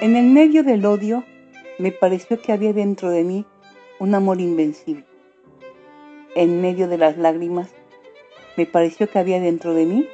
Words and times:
En 0.00 0.14
el 0.14 0.26
medio 0.26 0.62
del 0.62 0.86
odio 0.86 1.24
me 1.78 1.90
pareció 1.90 2.40
que 2.40 2.52
había 2.52 2.72
dentro 2.72 3.10
de 3.10 3.24
mí 3.24 3.44
un 3.98 4.14
amor 4.14 4.40
invencible. 4.40 5.04
En 6.36 6.60
medio 6.60 6.86
de 6.86 6.98
las 6.98 7.18
lágrimas 7.18 7.68
me 8.56 8.64
pareció 8.64 9.10
que 9.10 9.18
había 9.18 9.40
dentro 9.40 9.74
de 9.74 9.86
mí 9.86 10.08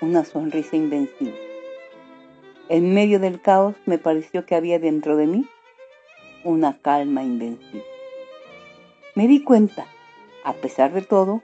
una 0.00 0.24
sonrisa 0.24 0.76
invencible. 0.76 1.34
En 2.70 2.94
medio 2.94 3.20
del 3.20 3.38
caos 3.38 3.74
me 3.84 3.98
pareció 3.98 4.46
que 4.46 4.54
había 4.54 4.78
dentro 4.78 5.18
de 5.18 5.26
mí 5.26 5.46
una 6.42 6.78
calma 6.78 7.22
invencible. 7.22 7.84
Me 9.14 9.28
di 9.28 9.44
cuenta, 9.44 9.86
a 10.42 10.54
pesar 10.54 10.94
de 10.94 11.02
todo, 11.02 11.42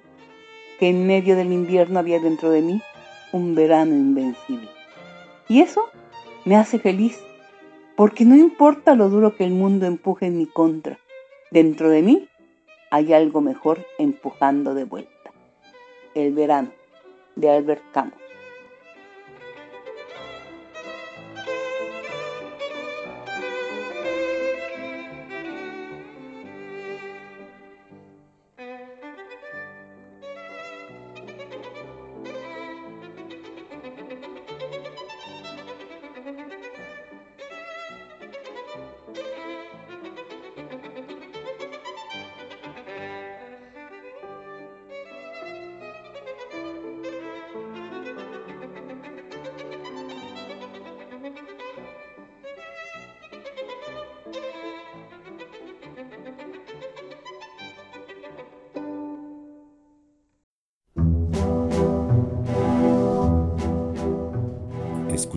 que 0.78 0.88
en 0.88 1.06
medio 1.06 1.36
del 1.36 1.52
invierno 1.52 1.98
había 1.98 2.18
dentro 2.18 2.48
de 2.48 2.62
mí 2.62 2.82
un 3.30 3.54
verano 3.54 3.94
invencible. 3.94 4.70
Y 5.50 5.60
eso 5.60 5.90
me 6.46 6.56
hace 6.56 6.78
feliz, 6.78 7.22
porque 7.96 8.24
no 8.24 8.36
importa 8.36 8.94
lo 8.94 9.08
duro 9.08 9.36
que 9.36 9.44
el 9.44 9.52
mundo 9.52 9.86
empuje 9.86 10.26
en 10.26 10.38
mi 10.38 10.46
contra, 10.46 10.98
dentro 11.50 11.90
de 11.90 12.02
mí 12.02 12.28
hay 12.90 13.12
algo 13.12 13.40
mejor 13.40 13.86
empujando 13.98 14.74
de 14.74 14.84
vuelta. 14.84 15.10
El 16.14 16.34
verano, 16.34 16.70
de 17.36 17.50
Albert 17.50 17.82
Camus. 17.92 18.21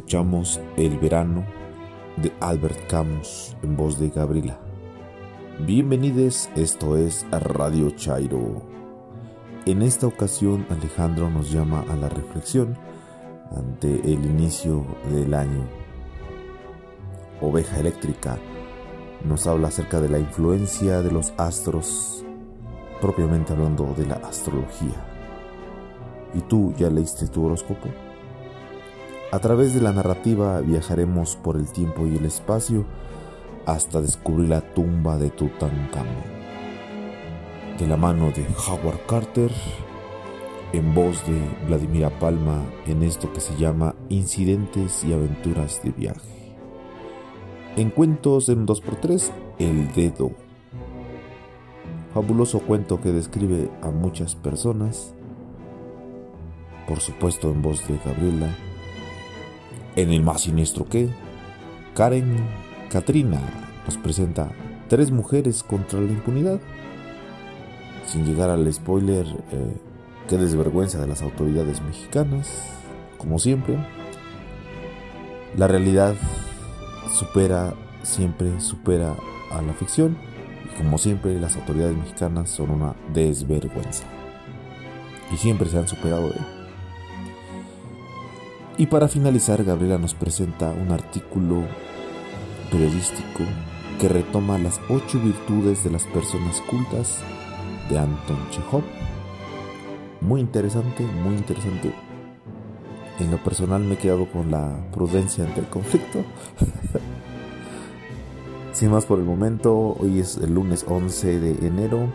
Escuchamos 0.06 0.62
El 0.78 1.00
verano 1.00 1.44
de 2.18 2.32
Albert 2.40 2.86
Camus 2.88 3.58
en 3.64 3.76
voz 3.76 3.98
de 3.98 4.10
Gabriela. 4.10 4.60
Bienvenidos, 5.66 6.48
esto 6.56 6.96
es 6.96 7.26
Radio 7.32 7.90
Chairo. 7.90 8.62
En 9.66 9.82
esta 9.82 10.06
ocasión 10.06 10.68
Alejandro 10.70 11.32
nos 11.32 11.52
llama 11.52 11.84
a 11.90 11.96
la 11.96 12.08
reflexión 12.08 12.78
ante 13.58 13.96
el 14.02 14.24
inicio 14.24 14.86
del 15.12 15.34
año. 15.34 15.68
Oveja 17.42 17.80
Eléctrica 17.80 18.38
nos 19.28 19.48
habla 19.48 19.70
acerca 19.70 20.00
de 20.02 20.10
la 20.10 20.20
influencia 20.20 21.02
de 21.02 21.10
los 21.10 21.34
astros, 21.38 22.24
propiamente 23.02 23.54
hablando 23.54 23.92
de 23.98 24.06
la 24.06 24.18
astrología. 24.18 25.04
¿Y 26.36 26.42
tú 26.42 26.76
ya 26.78 26.92
leíste 26.92 27.28
tu 27.28 27.48
horóscopo? 27.48 28.05
A 29.36 29.40
través 29.40 29.74
de 29.74 29.82
la 29.82 29.92
narrativa 29.92 30.62
viajaremos 30.62 31.36
por 31.36 31.58
el 31.58 31.70
tiempo 31.70 32.08
y 32.08 32.16
el 32.16 32.24
espacio 32.24 32.86
hasta 33.66 34.00
descubrir 34.00 34.48
la 34.48 34.62
tumba 34.62 35.18
de 35.18 35.30
Tutankamón. 35.30 36.24
De 37.78 37.86
la 37.86 37.98
mano 37.98 38.32
de 38.32 38.48
Howard 38.66 39.06
Carter, 39.06 39.52
en 40.72 40.96
voz 40.96 41.22
de 41.28 41.38
Vladimira 41.68 42.18
Palma, 42.18 42.64
en 42.88 43.04
esto 43.04 43.34
que 43.34 43.42
se 43.42 43.58
llama 43.58 43.94
Incidentes 44.08 45.04
y 45.04 45.12
Aventuras 45.12 45.84
de 45.84 45.92
Viaje. 45.92 46.56
En 47.76 47.90
cuentos 47.90 48.48
en 48.48 48.66
2x3, 48.66 49.32
El 49.60 49.92
Dedo. 49.92 50.32
Fabuloso 52.14 52.60
cuento 52.60 53.02
que 53.02 53.12
describe 53.12 53.70
a 53.82 53.92
muchas 53.92 54.34
personas, 54.34 55.14
por 56.88 57.02
supuesto 57.02 57.52
en 57.52 57.62
voz 57.62 57.86
de 57.86 57.98
Gabriela, 57.98 58.56
en 59.96 60.12
el 60.12 60.22
más 60.22 60.42
siniestro 60.42 60.86
que, 60.86 61.10
Karen 61.96 62.38
Katrina 62.90 63.40
nos 63.86 63.98
presenta 63.98 64.52
tres 64.90 65.12
mujeres 65.12 65.64
contra 65.64 66.02
la 66.02 66.12
impunidad. 66.12 66.60
Sin 68.06 68.26
llegar 68.26 68.50
al 68.50 68.72
spoiler, 68.72 69.26
eh, 69.52 69.78
qué 70.28 70.38
desvergüenza 70.38 71.00
de 71.00 71.08
las 71.08 71.22
autoridades 71.22 71.82
mexicanas, 71.82 72.50
como 73.18 73.40
siempre. 73.40 73.78
La 75.58 75.68
realidad 75.68 76.16
supera, 77.14 77.74
siempre 78.04 78.60
supera 78.60 79.16
a 79.52 79.62
la 79.62 79.74
ficción 79.74 80.18
y 80.66 80.78
como 80.78 80.98
siempre 80.98 81.40
las 81.40 81.56
autoridades 81.56 81.96
mexicanas 81.96 82.50
son 82.50 82.72
una 82.72 82.96
desvergüenza. 83.14 84.04
Y 85.32 85.38
siempre 85.38 85.70
se 85.70 85.78
han 85.78 85.88
superado. 85.88 86.30
¿eh? 86.30 86.55
Y 88.78 88.88
para 88.88 89.08
finalizar, 89.08 89.64
Gabriela 89.64 89.98
nos 89.98 90.14
presenta 90.14 90.70
un 90.72 90.92
artículo 90.92 91.64
periodístico 92.70 93.46
que 94.02 94.10
retoma 94.10 94.58
las 94.58 94.82
ocho 94.90 95.18
virtudes 95.20 95.86
de 95.86 95.92
las 95.92 96.04
personas 96.08 96.60
cultas 96.62 97.20
de 97.90 97.98
Anton 97.98 98.38
Chekhov. 98.52 98.84
Muy 100.20 100.42
interesante, 100.42 101.04
muy 101.04 101.36
interesante. 101.36 101.94
En 103.20 103.32
lo 103.32 103.42
personal 103.42 103.82
me 103.82 103.94
he 103.94 103.98
quedado 103.98 104.26
con 104.30 104.52
la 104.52 104.90
prudencia 104.92 105.46
ante 105.46 105.62
el 105.62 105.68
conflicto. 105.68 106.26
Sin 108.74 108.92
más 108.92 109.06
por 109.06 109.20
el 109.20 109.26
momento, 109.26 109.96
hoy 109.98 110.20
es 110.20 110.36
el 110.36 110.54
lunes 110.54 110.84
11 110.86 111.40
de 111.40 111.66
enero, 111.66 112.10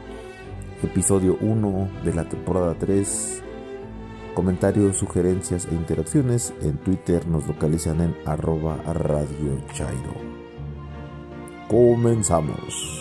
episodio 0.83 1.39
1 1.41 1.89
de 2.05 2.13
la 2.13 2.29
temporada 2.29 2.75
3 2.79 3.45
Comentarios, 4.35 4.97
sugerencias 4.97 5.67
e 5.71 5.75
interacciones 5.75 6.55
en 6.63 6.79
Twitter 6.79 7.27
nos 7.27 7.47
localizan 7.47 8.01
en 8.01 8.17
arroba 8.25 8.77
radio 8.93 9.61
chairo. 9.75 10.15
Comenzamos. 11.69 13.01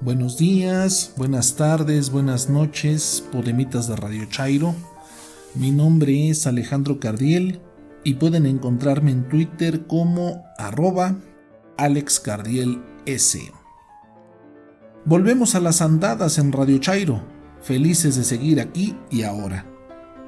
Buenos 0.00 0.36
días, 0.36 1.14
buenas 1.16 1.54
tardes, 1.54 2.10
buenas 2.10 2.50
noches, 2.50 3.24
podemitas 3.30 3.86
de 3.86 3.94
Radio 3.94 4.26
Chairo. 4.26 4.74
Mi 5.54 5.70
nombre 5.70 6.30
es 6.30 6.46
Alejandro 6.46 6.98
Cardiel 6.98 7.60
y 8.04 8.14
pueden 8.14 8.46
encontrarme 8.46 9.10
en 9.10 9.28
Twitter 9.28 9.86
como 9.86 10.42
arroba 10.56 11.16
AlexCardielS. 11.76 13.38
Volvemos 15.04 15.54
a 15.54 15.60
las 15.60 15.82
andadas 15.82 16.38
en 16.38 16.52
Radio 16.52 16.78
Chairo, 16.78 17.22
felices 17.60 18.16
de 18.16 18.24
seguir 18.24 18.60
aquí 18.62 18.96
y 19.10 19.24
ahora. 19.24 19.66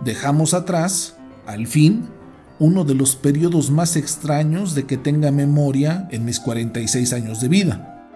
Dejamos 0.05 0.53
atrás, 0.53 1.17
al 1.47 1.69
fin, 1.69 2.07
uno 2.59 2.85
de 2.85 2.95
los 2.95 3.17
periodos 3.17 3.71
más 3.71 3.97
extraños 3.97 4.75
de 4.75 4.85
que 4.85 4.99
tenga 4.99 5.31
memoria 5.31 6.07
en 6.11 6.27
mis 6.27 6.39
46 6.39 7.15
años 7.15 7.41
de 7.41 7.49
vida. 7.49 8.11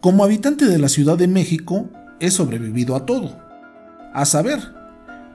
Como 0.00 0.24
habitante 0.24 0.64
de 0.64 0.78
la 0.78 0.88
Ciudad 0.88 1.16
de 1.16 1.28
México, 1.28 1.88
he 2.18 2.32
sobrevivido 2.32 2.96
a 2.96 3.06
todo. 3.06 3.38
A 4.12 4.24
saber, 4.24 4.77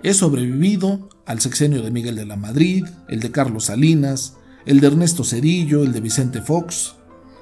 He 0.04 0.14
sobrevivido 0.14 1.08
al 1.26 1.40
sexenio 1.40 1.82
de 1.82 1.90
Miguel 1.90 2.18
de 2.18 2.26
la 2.26 2.36
Madrid, 2.36 2.86
el 3.08 3.22
de 3.22 3.32
Carlos 3.32 3.66
Salinas, 3.66 4.36
el 4.66 4.82
de 4.82 4.88
Ernesto 4.88 5.24
Cerillo, 5.24 5.82
el 5.84 5.94
de 5.94 6.02
Vicente 6.02 6.42
Fox. 6.42 6.96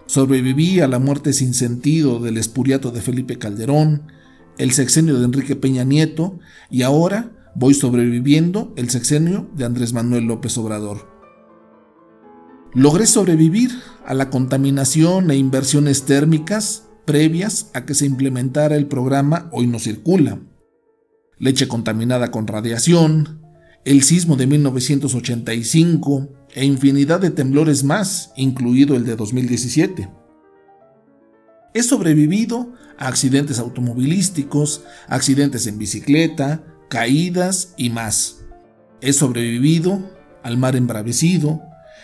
Sobreviví 0.05 0.79
a 0.79 0.87
la 0.87 0.99
muerte 0.99 1.33
sin 1.33 1.55
sentido 1.55 2.19
del 2.19 2.37
espuriato 2.37 2.91
de 2.91 3.01
Felipe 3.01 3.39
Calderón, 3.39 4.03
el 4.59 4.73
sexenio 4.73 5.17
de 5.17 5.25
Enrique 5.25 5.55
Peña 5.55 5.83
Nieto 5.83 6.37
y 6.69 6.83
ahora 6.83 7.31
voy 7.55 7.73
sobreviviendo 7.73 8.73
el 8.77 8.91
sexenio 8.91 9.49
de 9.55 9.65
Andrés 9.65 9.91
Manuel 9.91 10.25
López 10.25 10.55
Obrador. 10.59 11.09
Logré 12.75 13.07
sobrevivir 13.07 13.71
a 14.05 14.13
la 14.13 14.29
contaminación 14.29 15.31
e 15.31 15.35
inversiones 15.35 16.03
térmicas 16.03 16.89
previas 17.05 17.71
a 17.73 17.85
que 17.85 17.95
se 17.95 18.05
implementara 18.05 18.75
el 18.75 18.85
programa 18.85 19.49
Hoy 19.51 19.65
no 19.65 19.79
circula 19.79 20.39
leche 21.41 21.67
contaminada 21.67 22.29
con 22.29 22.45
radiación, 22.45 23.41
el 23.83 24.03
sismo 24.03 24.35
de 24.35 24.45
1985, 24.45 26.29
e 26.53 26.65
infinidad 26.65 27.19
de 27.19 27.31
temblores 27.31 27.83
más, 27.83 28.31
incluido 28.35 28.95
el 28.95 29.05
de 29.05 29.15
2017. 29.15 30.09
He 31.73 31.83
sobrevivido 31.83 32.73
a 32.99 33.07
accidentes 33.07 33.57
automovilísticos, 33.57 34.83
accidentes 35.07 35.65
en 35.65 35.79
bicicleta, 35.79 36.63
caídas 36.89 37.73
y 37.75 37.89
más. 37.89 38.43
He 39.01 39.11
sobrevivido 39.11 40.11
al 40.43 40.57
mar 40.57 40.75
embravecido 40.75 41.61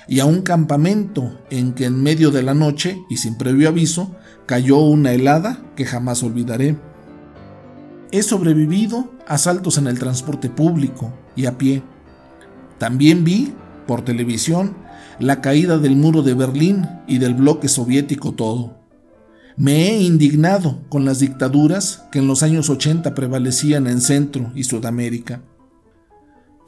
y 0.08 0.20
a 0.20 0.26
un 0.26 0.42
campamento 0.42 1.40
en 1.52 1.74
que 1.74 1.86
en 1.86 2.02
medio 2.02 2.32
de 2.32 2.42
la 2.42 2.56
noche 2.56 2.98
y 3.10 3.18
sin 3.18 3.38
previo 3.38 3.70
aviso 3.70 4.16
cayó 4.48 4.80
una 4.80 5.12
helada 5.12 5.62
que 5.76 5.86
jamás 5.86 6.24
olvidaré. 6.24 6.78
He 8.12 8.24
sobrevivido 8.24 9.12
a 9.28 9.38
saltos 9.38 9.78
en 9.78 9.88
el 9.88 10.00
transporte 10.00 10.50
público 10.50 11.14
y 11.36 11.46
a 11.46 11.58
pie. 11.58 11.84
También 12.78 13.24
vi, 13.24 13.54
por 13.86 14.04
televisión, 14.04 14.78
la 15.20 15.42
caída 15.42 15.78
del 15.78 15.96
muro 15.96 16.22
de 16.22 16.34
Berlín 16.34 16.88
y 17.08 17.18
del 17.18 17.34
bloque 17.34 17.68
soviético 17.68 18.34
todo. 18.34 18.78
Me 19.58 19.90
he 19.90 20.02
indignado 20.02 20.84
con 20.88 21.04
las 21.04 21.20
dictaduras 21.20 22.06
que 22.12 22.20
en 22.20 22.28
los 22.28 22.44
años 22.44 22.70
80 22.70 23.14
prevalecían 23.16 23.88
en 23.88 24.00
Centro 24.00 24.52
y 24.56 24.64
Sudamérica. 24.64 25.42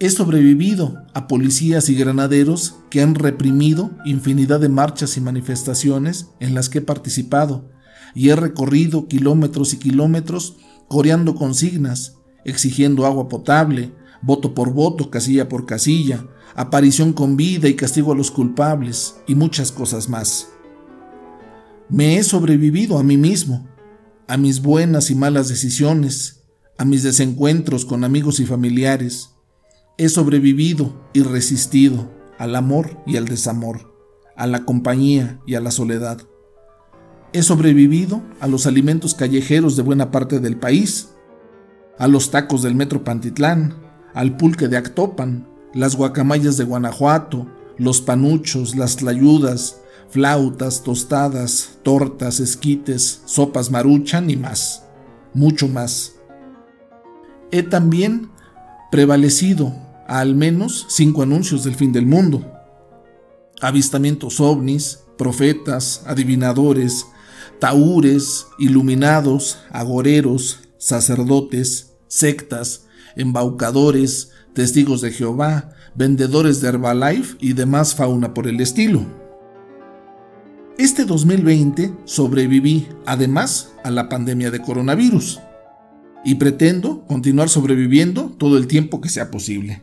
He 0.01 0.09
sobrevivido 0.09 1.03
a 1.13 1.27
policías 1.27 1.89
y 1.89 1.95
granaderos 1.95 2.77
que 2.89 3.01
han 3.01 3.15
reprimido 3.15 3.91
infinidad 4.05 4.59
de 4.59 4.69
marchas 4.69 5.17
y 5.17 5.21
manifestaciones 5.21 6.27
en 6.39 6.55
las 6.55 6.69
que 6.69 6.79
he 6.79 6.81
participado 6.81 7.69
y 8.15 8.29
he 8.29 8.35
recorrido 8.35 9.07
kilómetros 9.07 9.73
y 9.73 9.77
kilómetros 9.77 10.57
coreando 10.89 11.35
consignas, 11.35 12.17
exigiendo 12.43 13.05
agua 13.05 13.29
potable, 13.29 13.93
voto 14.21 14.53
por 14.53 14.73
voto, 14.73 15.09
casilla 15.09 15.47
por 15.47 15.65
casilla, 15.65 16.27
aparición 16.55 17.13
con 17.13 17.37
vida 17.37 17.69
y 17.69 17.75
castigo 17.75 18.11
a 18.11 18.15
los 18.15 18.31
culpables 18.31 19.15
y 19.27 19.35
muchas 19.35 19.71
cosas 19.71 20.09
más. 20.09 20.49
Me 21.87 22.17
he 22.17 22.23
sobrevivido 22.23 22.99
a 22.99 23.03
mí 23.03 23.17
mismo, 23.17 23.67
a 24.27 24.37
mis 24.37 24.61
buenas 24.61 25.09
y 25.09 25.15
malas 25.15 25.47
decisiones, 25.47 26.43
a 26.77 26.85
mis 26.85 27.03
desencuentros 27.03 27.85
con 27.85 28.03
amigos 28.03 28.39
y 28.39 28.45
familiares. 28.45 29.31
He 29.97 30.09
sobrevivido 30.09 31.09
y 31.13 31.21
resistido 31.21 32.11
al 32.37 32.55
amor 32.55 33.01
y 33.05 33.17
al 33.17 33.25
desamor, 33.25 33.93
a 34.37 34.47
la 34.47 34.65
compañía 34.65 35.39
y 35.45 35.55
a 35.55 35.61
la 35.61 35.71
soledad. 35.71 36.28
He 37.31 37.43
sobrevivido 37.43 38.23
a 38.39 38.47
los 38.47 38.65
alimentos 38.65 39.13
callejeros 39.13 39.75
de 39.75 39.83
buena 39.83 40.09
parte 40.09 40.39
del 40.39 40.57
país, 40.57 41.09
a 41.99 42.07
los 42.07 42.31
tacos 42.31 42.63
del 42.63 42.73
metro 42.73 43.03
Pantitlán, 43.03 43.75
al 44.15 44.35
pulque 44.35 44.67
de 44.67 44.77
Actopan, 44.77 45.47
las 45.73 45.95
guacamayas 45.95 46.57
de 46.57 46.63
Guanajuato, 46.63 47.45
los 47.77 48.01
panuchos, 48.01 48.75
las 48.75 48.95
tlayudas, 48.95 49.81
flautas, 50.09 50.81
tostadas, 50.83 51.77
tortas, 51.83 52.39
esquites, 52.39 53.21
sopas 53.25 53.69
maruchan 53.69 54.31
y 54.31 54.35
más, 54.35 54.85
mucho 55.35 55.67
más. 55.67 56.15
He 57.51 57.61
también 57.61 58.31
prevalecido 58.91 59.67
a 60.07 60.19
al 60.19 60.33
menos 60.33 60.87
cinco 60.89 61.21
anuncios 61.21 61.63
del 61.63 61.75
fin 61.75 61.93
del 61.93 62.07
mundo. 62.07 62.51
Avistamientos 63.61 64.39
ovnis, 64.39 65.03
profetas, 65.17 66.03
adivinadores, 66.07 67.05
taúres, 67.59 68.47
iluminados, 68.57 69.59
agoreros, 69.71 70.59
sacerdotes, 70.77 71.93
sectas, 72.07 72.85
embaucadores, 73.15 74.31
testigos 74.53 75.01
de 75.01 75.11
Jehová, 75.11 75.71
vendedores 75.95 76.61
de 76.61 76.69
Herbalife 76.69 77.35
y 77.39 77.53
demás 77.53 77.95
fauna 77.95 78.33
por 78.33 78.47
el 78.47 78.59
estilo. 78.61 79.05
Este 80.77 81.03
2020 81.03 81.93
sobreviví 82.05 82.87
además 83.05 83.73
a 83.83 83.91
la 83.91 84.07
pandemia 84.07 84.49
de 84.49 84.61
coronavirus 84.61 85.41
y 86.23 86.35
pretendo 86.35 87.05
continuar 87.05 87.49
sobreviviendo 87.49 88.33
todo 88.37 88.57
el 88.57 88.67
tiempo 88.67 89.01
que 89.01 89.09
sea 89.09 89.29
posible. 89.29 89.81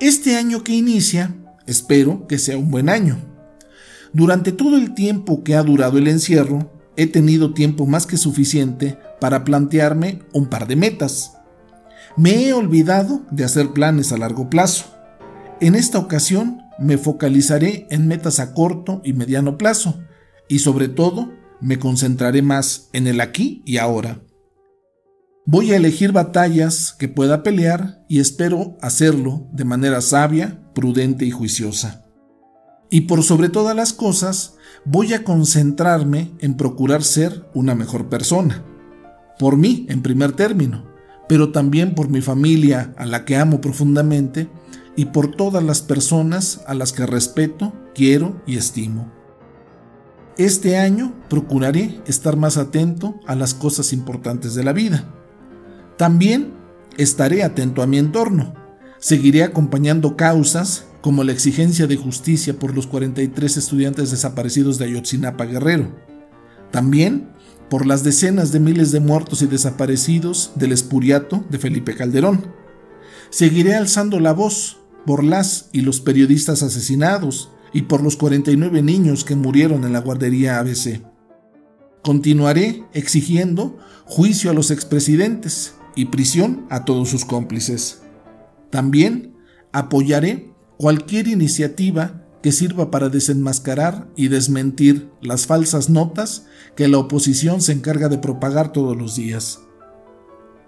Este 0.00 0.36
año 0.36 0.62
que 0.62 0.72
inicia, 0.72 1.34
espero 1.66 2.26
que 2.26 2.38
sea 2.38 2.58
un 2.58 2.70
buen 2.70 2.88
año. 2.88 3.31
Durante 4.12 4.52
todo 4.52 4.76
el 4.76 4.94
tiempo 4.94 5.42
que 5.42 5.54
ha 5.54 5.62
durado 5.62 5.96
el 5.98 6.06
encierro, 6.06 6.70
he 6.96 7.06
tenido 7.06 7.54
tiempo 7.54 7.86
más 7.86 8.06
que 8.06 8.18
suficiente 8.18 8.98
para 9.20 9.44
plantearme 9.44 10.20
un 10.32 10.48
par 10.48 10.66
de 10.66 10.76
metas. 10.76 11.32
Me 12.16 12.44
he 12.44 12.52
olvidado 12.52 13.22
de 13.30 13.44
hacer 13.44 13.70
planes 13.70 14.12
a 14.12 14.18
largo 14.18 14.50
plazo. 14.50 14.84
En 15.60 15.74
esta 15.74 15.98
ocasión 15.98 16.60
me 16.78 16.98
focalizaré 16.98 17.86
en 17.90 18.06
metas 18.06 18.38
a 18.40 18.52
corto 18.52 19.00
y 19.04 19.14
mediano 19.14 19.56
plazo 19.56 20.00
y 20.48 20.58
sobre 20.58 20.88
todo 20.88 21.32
me 21.60 21.78
concentraré 21.78 22.42
más 22.42 22.90
en 22.92 23.06
el 23.06 23.20
aquí 23.20 23.62
y 23.64 23.78
ahora. 23.78 24.20
Voy 25.46 25.72
a 25.72 25.76
elegir 25.76 26.12
batallas 26.12 26.94
que 26.98 27.08
pueda 27.08 27.42
pelear 27.42 28.04
y 28.08 28.20
espero 28.20 28.76
hacerlo 28.82 29.48
de 29.52 29.64
manera 29.64 30.00
sabia, 30.00 30.62
prudente 30.74 31.24
y 31.24 31.30
juiciosa. 31.30 32.01
Y 32.92 33.02
por 33.02 33.22
sobre 33.22 33.48
todas 33.48 33.74
las 33.74 33.94
cosas, 33.94 34.56
voy 34.84 35.14
a 35.14 35.24
concentrarme 35.24 36.30
en 36.40 36.58
procurar 36.58 37.02
ser 37.02 37.48
una 37.54 37.74
mejor 37.74 38.10
persona. 38.10 38.62
Por 39.38 39.56
mí, 39.56 39.86
en 39.88 40.02
primer 40.02 40.32
término, 40.32 40.84
pero 41.26 41.52
también 41.52 41.94
por 41.94 42.10
mi 42.10 42.20
familia, 42.20 42.92
a 42.98 43.06
la 43.06 43.24
que 43.24 43.38
amo 43.38 43.62
profundamente, 43.62 44.50
y 44.94 45.06
por 45.06 45.34
todas 45.34 45.64
las 45.64 45.80
personas 45.80 46.60
a 46.66 46.74
las 46.74 46.92
que 46.92 47.06
respeto, 47.06 47.72
quiero 47.94 48.42
y 48.46 48.58
estimo. 48.58 49.10
Este 50.36 50.76
año 50.76 51.14
procuraré 51.30 51.98
estar 52.06 52.36
más 52.36 52.58
atento 52.58 53.18
a 53.26 53.34
las 53.34 53.54
cosas 53.54 53.94
importantes 53.94 54.54
de 54.54 54.64
la 54.64 54.74
vida. 54.74 55.08
También 55.96 56.52
estaré 56.98 57.42
atento 57.42 57.80
a 57.80 57.86
mi 57.86 57.96
entorno. 57.96 58.52
Seguiré 58.98 59.44
acompañando 59.44 60.14
causas 60.14 60.88
como 61.02 61.24
la 61.24 61.32
exigencia 61.32 61.86
de 61.86 61.96
justicia 61.96 62.58
por 62.58 62.74
los 62.74 62.86
43 62.86 63.56
estudiantes 63.56 64.10
desaparecidos 64.10 64.78
de 64.78 64.86
Ayotzinapa 64.86 65.44
Guerrero. 65.44 65.94
También 66.70 67.28
por 67.68 67.86
las 67.86 68.04
decenas 68.04 68.52
de 68.52 68.60
miles 68.60 68.92
de 68.92 69.00
muertos 69.00 69.42
y 69.42 69.46
desaparecidos 69.46 70.52
del 70.54 70.72
espuriato 70.72 71.44
de 71.50 71.58
Felipe 71.58 71.94
Calderón. 71.94 72.46
Seguiré 73.30 73.74
alzando 73.74 74.20
la 74.20 74.32
voz 74.32 74.78
por 75.06 75.24
las 75.24 75.70
y 75.72 75.80
los 75.80 76.00
periodistas 76.00 76.62
asesinados 76.62 77.50
y 77.72 77.82
por 77.82 78.02
los 78.02 78.16
49 78.16 78.82
niños 78.82 79.24
que 79.24 79.36
murieron 79.36 79.84
en 79.84 79.92
la 79.92 80.00
guardería 80.00 80.58
ABC. 80.58 81.02
Continuaré 82.02 82.84
exigiendo 82.92 83.78
juicio 84.04 84.50
a 84.50 84.54
los 84.54 84.70
expresidentes 84.70 85.74
y 85.96 86.06
prisión 86.06 86.66
a 86.68 86.84
todos 86.84 87.08
sus 87.08 87.24
cómplices. 87.24 88.02
También 88.70 89.34
apoyaré 89.72 90.51
cualquier 90.82 91.28
iniciativa 91.28 92.26
que 92.42 92.50
sirva 92.50 92.90
para 92.90 93.08
desenmascarar 93.08 94.08
y 94.16 94.26
desmentir 94.26 95.12
las 95.20 95.46
falsas 95.46 95.88
notas 95.88 96.46
que 96.74 96.88
la 96.88 96.98
oposición 96.98 97.62
se 97.62 97.70
encarga 97.70 98.08
de 98.08 98.18
propagar 98.18 98.72
todos 98.72 98.96
los 98.96 99.14
días. 99.14 99.60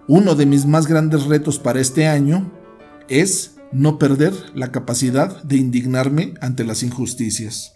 Uno 0.07 0.37
de 0.37 0.47
mis 0.47 0.67
más 0.67 0.87
grandes 0.87 1.25
retos 1.25 1.59
para 1.59 1.81
este 1.81 2.07
año 2.07 2.53
es 3.09 3.57
no 3.73 3.99
perder 3.99 4.35
la 4.55 4.71
capacidad 4.71 5.43
de 5.43 5.57
indignarme 5.57 6.35
ante 6.41 6.63
las 6.63 6.85
injusticias. 6.85 7.73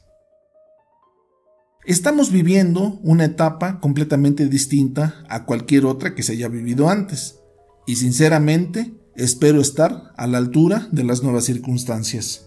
Estamos 1.87 2.31
viviendo 2.31 3.01
una 3.03 3.25
etapa 3.25 3.81
completamente 3.81 4.47
distinta 4.47 5.25
a 5.29 5.45
cualquier 5.45 5.87
otra 5.87 6.15
que 6.15 6.23
se 6.23 6.35
haya 6.35 6.47
vivido 6.47 6.89
antes, 6.89 7.41
y 7.85 7.97
sinceramente 7.97 8.95
espero 9.19 9.61
estar 9.61 10.13
a 10.17 10.27
la 10.27 10.39
altura 10.39 10.89
de 10.93 11.05
las 11.05 11.23
nuevas 11.23 11.45
circunstancias. 11.45 12.47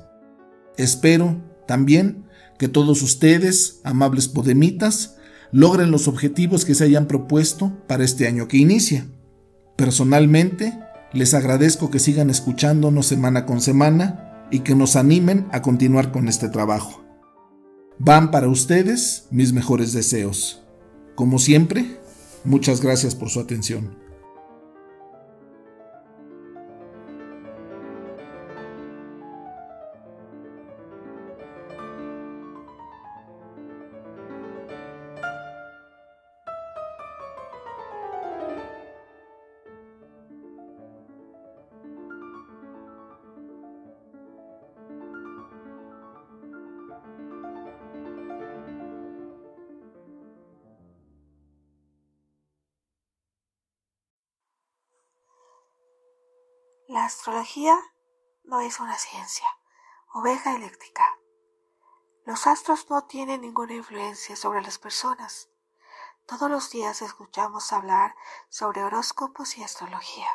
Espero 0.77 1.43
también 1.67 2.25
que 2.57 2.69
todos 2.69 3.01
ustedes, 3.01 3.81
amables 3.83 4.29
podemitas, 4.29 5.17
logren 5.51 5.91
los 5.91 6.07
objetivos 6.07 6.63
que 6.63 6.73
se 6.73 6.85
hayan 6.85 7.07
propuesto 7.07 7.77
para 7.87 8.05
este 8.05 8.25
año 8.25 8.47
que 8.47 8.57
inicia. 8.57 9.05
Personalmente, 9.75 10.79
les 11.11 11.33
agradezco 11.33 11.91
que 11.91 11.99
sigan 11.99 12.29
escuchándonos 12.29 13.05
semana 13.05 13.45
con 13.45 13.59
semana 13.59 14.47
y 14.49 14.59
que 14.59 14.73
nos 14.73 14.95
animen 14.95 15.47
a 15.51 15.61
continuar 15.61 16.11
con 16.11 16.29
este 16.29 16.47
trabajo. 16.47 17.03
Van 17.99 18.31
para 18.31 18.47
ustedes 18.47 19.27
mis 19.29 19.51
mejores 19.51 19.91
deseos. 19.91 20.63
Como 21.15 21.37
siempre, 21.37 21.99
muchas 22.45 22.81
gracias 22.81 23.13
por 23.13 23.29
su 23.29 23.41
atención. 23.41 24.00
Astrología 57.21 57.79
no 58.45 58.61
es 58.61 58.79
una 58.79 58.97
ciencia, 58.97 59.45
oveja 60.11 60.55
eléctrica. 60.55 61.19
Los 62.25 62.47
astros 62.47 62.89
no 62.89 63.03
tienen 63.05 63.41
ninguna 63.41 63.75
influencia 63.75 64.35
sobre 64.35 64.63
las 64.63 64.79
personas. 64.79 65.47
Todos 66.25 66.49
los 66.49 66.71
días 66.71 67.03
escuchamos 67.03 67.73
hablar 67.73 68.15
sobre 68.49 68.83
horóscopos 68.83 69.55
y 69.59 69.63
astrología. 69.63 70.31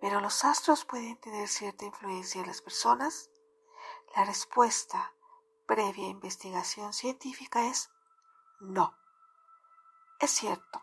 Pero 0.00 0.22
los 0.22 0.42
astros 0.42 0.86
pueden 0.86 1.20
tener 1.20 1.48
cierta 1.48 1.84
influencia 1.84 2.40
en 2.40 2.46
las 2.46 2.62
personas. 2.62 3.28
La 4.16 4.24
respuesta, 4.24 5.12
previa 5.66 6.08
investigación 6.08 6.94
científica, 6.94 7.66
es 7.66 7.90
no. 8.58 8.96
Es 10.18 10.30
cierto, 10.30 10.80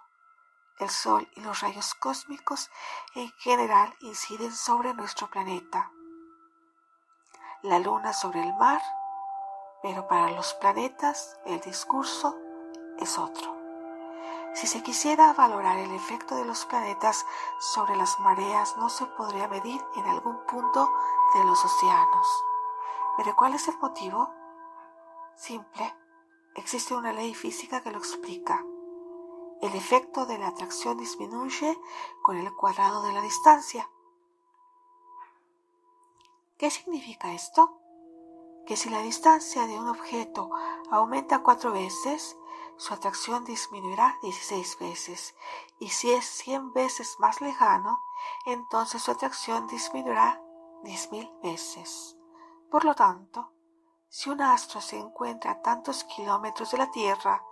el 0.80 0.90
Sol 0.90 1.28
y 1.36 1.42
los 1.42 1.62
rayos 1.62 1.94
cósmicos 1.96 2.70
en 3.16 3.32
general 3.40 3.94
inciden 4.02 4.54
sobre 4.54 4.94
nuestro 4.94 5.30
planeta. 5.30 5.92
La 7.64 7.80
Luna 7.80 8.14
sobre 8.14 8.42
el 8.42 8.54
mar, 8.56 8.82
pero 9.82 10.08
para 10.08 10.32
los 10.32 10.54
planetas 10.56 11.40
el 11.46 11.60
discurso 11.62 12.38
es 13.00 13.18
otro. 13.18 13.56
Si 14.54 14.66
se 14.66 14.82
quisiera 14.82 15.34
valorar 15.34 15.78
el 15.78 15.94
efecto 15.94 16.36
de 16.36 16.46
los 16.46 16.66
planetas 16.66 17.26
sobre 17.60 17.96
las 17.96 18.20
mareas, 18.20 18.76
no 18.78 18.90
se 18.90 19.06
podría 19.06 19.48
medir 19.48 19.80
en 19.96 20.06
algún 20.06 20.38
punto 20.46 20.92
de 21.36 21.44
los 21.44 21.64
océanos. 21.64 22.44
¿Pero 23.18 23.36
cuál 23.36 23.54
es 23.54 23.68
el 23.68 23.78
motivo? 23.78 24.34
Simple. 25.36 25.96
Existe 26.56 26.96
una 26.96 27.14
ley 27.14 27.36
física 27.36 27.82
que 27.82 27.92
lo 27.92 28.00
explica. 28.00 28.64
El 29.62 29.76
efecto 29.76 30.26
de 30.26 30.38
la 30.38 30.48
atracción 30.48 30.98
disminuye 30.98 31.80
con 32.22 32.38
el 32.38 32.54
cuadrado 32.54 33.02
de 33.02 33.14
la 33.14 33.22
distancia. 33.22 33.90
¿Qué 36.58 36.70
significa 36.70 37.34
esto? 37.34 37.80
Que 38.66 38.76
si 38.76 38.90
la 38.90 39.02
distancia 39.02 39.66
de 39.66 39.80
un 39.80 39.88
objeto 39.88 40.50
aumenta 40.92 41.40
cuatro 41.40 41.72
veces, 41.72 42.38
su 42.78 42.94
atracción 42.94 43.46
disminuirá 43.46 44.20
16 44.22 44.78
veces, 44.80 45.36
y 45.80 45.90
si 45.90 46.12
es 46.12 46.26
100 46.26 46.74
veces 46.74 47.16
más 47.20 47.42
lejano, 47.42 48.00
entonces 48.46 49.02
su 49.02 49.12
atracción 49.12 49.68
disminuirá 49.68 50.42
10.000 50.84 51.42
veces. 51.42 52.18
Por 52.70 52.86
lo 52.86 52.94
tanto, 52.94 53.52
si 54.10 54.30
un 54.30 54.42
astro 54.42 54.82
se 54.82 55.00
encuentra 55.00 55.52
a 55.52 55.62
tantos 55.62 56.04
kilómetros 56.04 56.72
de 56.72 56.78
la 56.78 56.92
Tierra 56.92 57.44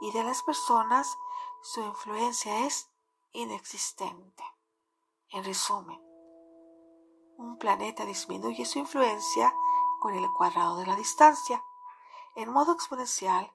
y 0.00 0.10
de 0.10 0.24
las 0.24 0.42
personas, 0.42 1.16
su 1.62 1.80
influencia 1.80 2.66
es 2.66 2.90
inexistente. 3.32 4.44
En 5.30 5.44
resumen, 5.44 6.00
un 7.38 7.56
planeta 7.56 8.04
disminuye 8.04 8.64
su 8.66 8.80
influencia 8.80 9.54
con 10.00 10.12
el 10.14 10.28
cuadrado 10.32 10.78
de 10.78 10.86
la 10.86 10.96
distancia. 10.96 11.62
En 12.34 12.50
modo 12.50 12.72
exponencial, 12.72 13.52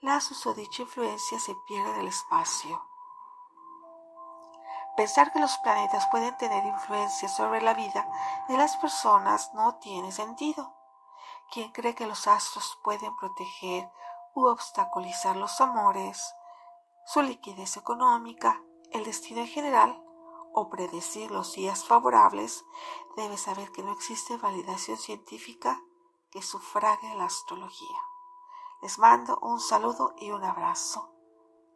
la 0.00 0.22
susodicha 0.22 0.82
influencia 0.82 1.38
se 1.38 1.54
pierde 1.68 1.90
en 1.90 2.00
el 2.00 2.08
espacio. 2.08 2.82
Pensar 4.96 5.30
que 5.30 5.40
los 5.40 5.58
planetas 5.58 6.06
pueden 6.06 6.36
tener 6.38 6.64
influencia 6.64 7.28
sobre 7.28 7.60
la 7.60 7.74
vida 7.74 8.10
de 8.48 8.56
las 8.56 8.78
personas 8.78 9.52
no 9.52 9.76
tiene 9.76 10.12
sentido. 10.12 10.74
Quien 11.52 11.72
cree 11.72 11.94
que 11.94 12.06
los 12.06 12.26
astros 12.26 12.78
pueden 12.82 13.14
proteger 13.16 13.90
u 14.34 14.46
obstaculizar 14.46 15.36
los 15.36 15.60
amores, 15.60 16.34
su 17.06 17.22
liquidez 17.22 17.76
económica, 17.76 18.62
el 18.92 19.04
destino 19.04 19.40
en 19.40 19.48
general 19.48 20.02
o 20.52 20.68
predecir 20.68 21.30
los 21.30 21.54
días 21.54 21.84
favorables, 21.84 22.64
debe 23.16 23.36
saber 23.36 23.70
que 23.72 23.82
no 23.82 23.92
existe 23.92 24.36
validación 24.36 24.96
científica 24.96 25.80
que 26.30 26.42
sufrague 26.42 27.14
la 27.16 27.24
astrología. 27.24 27.98
Les 28.82 28.98
mando 28.98 29.38
un 29.42 29.60
saludo 29.60 30.14
y 30.20 30.30
un 30.30 30.42
abrazo. 30.42 31.14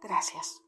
Gracias. 0.01 0.63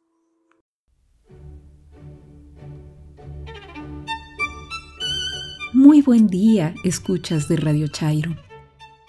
Muy 5.72 6.00
buen 6.00 6.26
día, 6.26 6.74
escuchas 6.84 7.48
de 7.48 7.56
Radio 7.56 7.88
Chairo. 7.88 8.34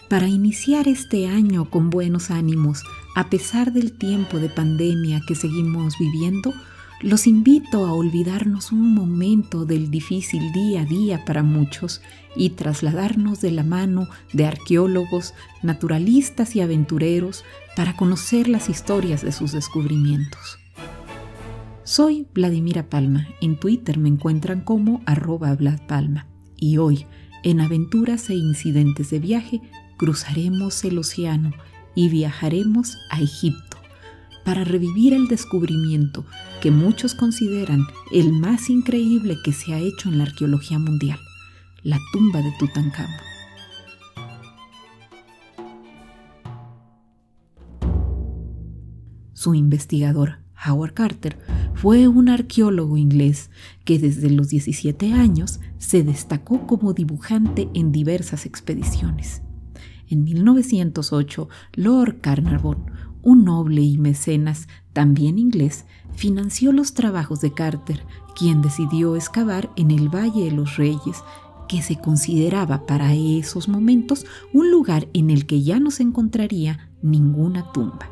Para 0.10 0.28
iniciar 0.28 0.88
este 0.88 1.28
año 1.28 1.70
con 1.70 1.90
buenos 1.90 2.30
ánimos, 2.30 2.84
a 3.18 3.32
pesar 3.32 3.74
del 3.74 3.94
tiempo 3.94 4.38
de 4.38 4.48
pandemia 4.48 5.24
que 5.28 5.34
seguimos 5.34 5.98
viviendo, 5.98 6.54
los 7.02 7.26
invito 7.26 7.88
a 7.88 7.94
olvidarnos 7.94 8.72
un 8.72 8.94
momento 8.94 9.66
del 9.66 9.90
difícil 9.90 10.52
día 10.52 10.82
a 10.82 10.86
día 10.86 11.26
para 11.26 11.42
muchos 11.42 12.04
y 12.36 12.52
trasladarnos 12.52 13.42
de 13.42 13.50
la 13.50 13.64
mano 13.64 14.08
de 14.34 14.46
arqueólogos, 14.46 15.34
naturalistas 15.64 16.56
y 16.56 16.62
aventureros 16.62 17.44
para 17.76 17.98
conocer 17.98 18.48
las 18.48 18.70
historias 18.70 19.24
de 19.24 19.32
sus 19.32 19.52
descubrimientos. 19.52 20.60
Soy 21.86 22.28
Vladimira 22.36 22.88
Palma, 22.88 23.28
en 23.42 23.60
Twitter 23.60 23.98
me 23.98 24.10
encuentran 24.10 24.62
como 24.62 25.02
arroba 25.08 25.58
Palma 25.88 26.28
y 26.56 26.78
hoy, 26.78 27.08
en 27.42 27.62
Aventuras 27.62 28.30
e 28.30 28.36
Incidentes 28.36 29.10
de 29.10 29.18
Viaje, 29.18 29.62
cruzaremos 29.98 30.84
el 30.84 31.00
océano 31.00 31.54
y 31.98 32.10
viajaremos 32.10 33.00
a 33.10 33.20
Egipto 33.20 33.78
para 34.46 34.64
revivir 34.64 35.16
el 35.16 35.28
descubrimiento 35.28 36.26
que 36.62 36.70
muchos 36.70 37.16
consideran 37.16 37.88
el 38.12 38.34
más 38.34 38.70
increíble 38.70 39.40
que 39.44 39.52
se 39.52 39.74
ha 39.74 39.80
hecho 39.80 40.08
en 40.08 40.20
la 40.20 40.26
arqueología 40.26 40.78
mundial, 40.78 41.18
la 41.82 41.98
tumba 42.14 42.44
de 42.44 42.54
Tutankamón. 42.60 43.20
Su 49.34 49.56
investigador, 49.56 50.38
Howard 50.68 50.94
Carter, 50.94 51.40
fue 51.74 52.08
un 52.08 52.30
arqueólogo 52.30 52.98
inglés 52.98 53.50
que 53.86 53.98
desde 53.98 54.30
los 54.30 54.50
17 54.50 55.14
años 55.14 55.60
se 55.80 56.04
destacó 56.04 56.68
como 56.68 56.94
dibujante 56.94 57.70
en 57.74 57.92
diversas 57.92 58.46
expediciones. 58.46 59.42
En 60.10 60.24
1908, 60.24 61.50
Lord 61.76 62.22
Carnarvon 62.22 62.86
un 63.28 63.44
noble 63.44 63.82
y 63.82 63.98
mecenas, 63.98 64.70
también 64.94 65.38
inglés, 65.38 65.86
financió 66.16 66.72
los 66.72 66.94
trabajos 66.94 67.42
de 67.42 67.54
Carter, 67.54 68.06
quien 68.38 68.62
decidió 68.62 69.18
excavar 69.18 69.70
en 69.76 69.92
el 69.92 70.08
Valle 70.08 70.46
de 70.46 70.52
los 70.52 70.78
Reyes, 70.78 71.24
que 71.68 71.82
se 71.82 71.98
consideraba 71.98 72.86
para 72.86 73.14
esos 73.14 73.68
momentos 73.68 74.26
un 74.54 74.72
lugar 74.72 75.10
en 75.12 75.30
el 75.30 75.46
que 75.46 75.62
ya 75.62 75.82
no 75.82 75.92
se 75.92 76.04
encontraría 76.04 76.90
ninguna 77.02 77.70
tumba. 77.74 78.08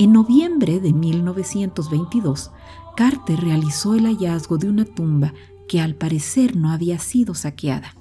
En 0.00 0.12
noviembre 0.12 0.80
de 0.80 0.92
1922, 0.92 2.50
Carter 2.96 3.40
realizó 3.40 3.94
el 3.94 4.06
hallazgo 4.06 4.58
de 4.58 4.68
una 4.68 4.86
tumba 4.86 5.34
que 5.68 5.80
al 5.80 5.94
parecer 5.94 6.56
no 6.56 6.72
había 6.72 6.98
sido 6.98 7.34
saqueada. 7.34 7.94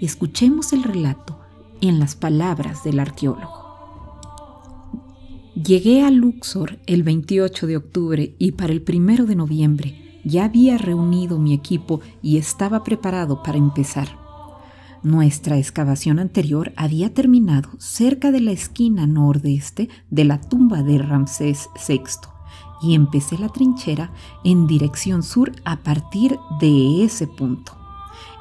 Escuchemos 0.00 0.72
el 0.72 0.84
relato 0.84 1.37
en 1.80 1.98
las 1.98 2.14
palabras 2.16 2.84
del 2.84 3.00
arqueólogo. 3.00 3.68
Llegué 5.54 6.04
a 6.04 6.10
Luxor 6.10 6.78
el 6.86 7.02
28 7.02 7.66
de 7.66 7.76
octubre 7.76 8.34
y 8.38 8.52
para 8.52 8.72
el 8.72 8.84
1 8.86 9.26
de 9.26 9.34
noviembre 9.34 10.20
ya 10.24 10.44
había 10.44 10.78
reunido 10.78 11.38
mi 11.38 11.54
equipo 11.54 12.00
y 12.22 12.36
estaba 12.36 12.84
preparado 12.84 13.42
para 13.42 13.58
empezar. 13.58 14.08
Nuestra 15.02 15.58
excavación 15.58 16.18
anterior 16.18 16.72
había 16.76 17.14
terminado 17.14 17.70
cerca 17.78 18.30
de 18.30 18.40
la 18.40 18.50
esquina 18.52 19.06
nordeste 19.06 19.88
de 20.10 20.24
la 20.24 20.40
tumba 20.40 20.82
de 20.82 20.98
Ramsés 20.98 21.68
VI 21.88 22.28
y 22.82 22.94
empecé 22.94 23.38
la 23.38 23.48
trinchera 23.48 24.12
en 24.44 24.66
dirección 24.66 25.22
sur 25.22 25.52
a 25.64 25.78
partir 25.78 26.36
de 26.60 27.04
ese 27.04 27.26
punto. 27.26 27.77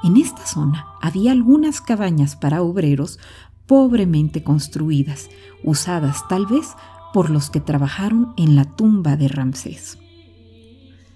En 0.04 0.18
esta 0.18 0.46
zona 0.46 0.88
había 1.02 1.32
algunas 1.32 1.82
cabañas 1.82 2.36
para 2.36 2.62
obreros 2.62 3.20
pobremente 3.66 4.44
construidas, 4.44 5.30
usadas 5.64 6.28
tal 6.30 6.46
vez 6.46 6.76
por 7.14 7.30
los 7.30 7.50
que 7.50 7.60
trabajaron 7.60 8.34
en 8.38 8.56
la 8.56 8.66
tumba 8.66 9.18
de 9.18 9.28
Ramsés. 9.28 9.98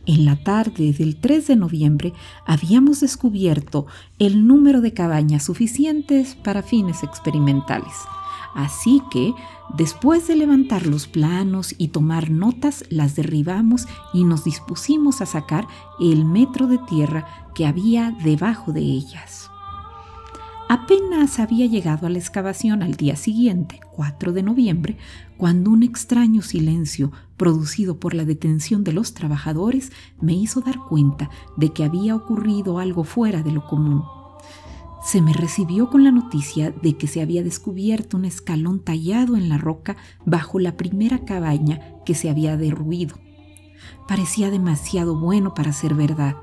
En 0.05 0.25
la 0.25 0.35
tarde 0.35 0.93
del 0.93 1.17
3 1.17 1.47
de 1.47 1.55
noviembre 1.55 2.13
habíamos 2.45 3.01
descubierto 3.01 3.85
el 4.17 4.47
número 4.47 4.81
de 4.81 4.93
cabañas 4.93 5.43
suficientes 5.43 6.35
para 6.35 6.63
fines 6.63 7.03
experimentales. 7.03 7.93
Así 8.53 9.01
que, 9.11 9.33
después 9.75 10.27
de 10.27 10.35
levantar 10.35 10.85
los 10.85 11.07
planos 11.07 11.73
y 11.77 11.89
tomar 11.89 12.29
notas, 12.29 12.83
las 12.89 13.15
derribamos 13.15 13.87
y 14.13 14.23
nos 14.23 14.43
dispusimos 14.43 15.21
a 15.21 15.25
sacar 15.25 15.67
el 15.99 16.25
metro 16.25 16.67
de 16.67 16.77
tierra 16.77 17.25
que 17.55 17.65
había 17.65 18.11
debajo 18.23 18.71
de 18.73 18.81
ellas. 18.81 19.49
Apenas 20.73 21.39
había 21.39 21.65
llegado 21.65 22.07
a 22.07 22.09
la 22.09 22.17
excavación 22.17 22.81
al 22.81 22.95
día 22.95 23.17
siguiente, 23.17 23.81
4 23.91 24.31
de 24.31 24.41
noviembre, 24.41 24.97
cuando 25.35 25.69
un 25.69 25.83
extraño 25.83 26.41
silencio 26.41 27.11
producido 27.35 27.99
por 27.99 28.13
la 28.13 28.23
detención 28.23 28.85
de 28.85 28.93
los 28.93 29.13
trabajadores 29.13 29.91
me 30.21 30.33
hizo 30.33 30.61
dar 30.61 30.79
cuenta 30.79 31.29
de 31.57 31.73
que 31.73 31.83
había 31.83 32.15
ocurrido 32.15 32.79
algo 32.79 33.03
fuera 33.03 33.43
de 33.43 33.51
lo 33.51 33.65
común. 33.67 34.03
Se 35.03 35.21
me 35.21 35.33
recibió 35.33 35.89
con 35.89 36.03
la 36.03 36.11
noticia 36.11 36.71
de 36.71 36.95
que 36.95 37.07
se 37.07 37.21
había 37.21 37.43
descubierto 37.43 38.17
un 38.17 38.25
escalón 38.25 38.83
tallado 38.83 39.35
en 39.35 39.49
la 39.49 39.57
roca 39.57 39.97
bajo 40.25 40.59
la 40.59 40.77
primera 40.77 41.25
cabaña 41.25 41.79
que 42.05 42.13
se 42.13 42.29
había 42.29 42.55
derruido. 42.57 43.17
Parecía 44.07 44.51
demasiado 44.51 45.19
bueno 45.19 45.53
para 45.53 45.73
ser 45.73 45.95
verdad 45.95 46.35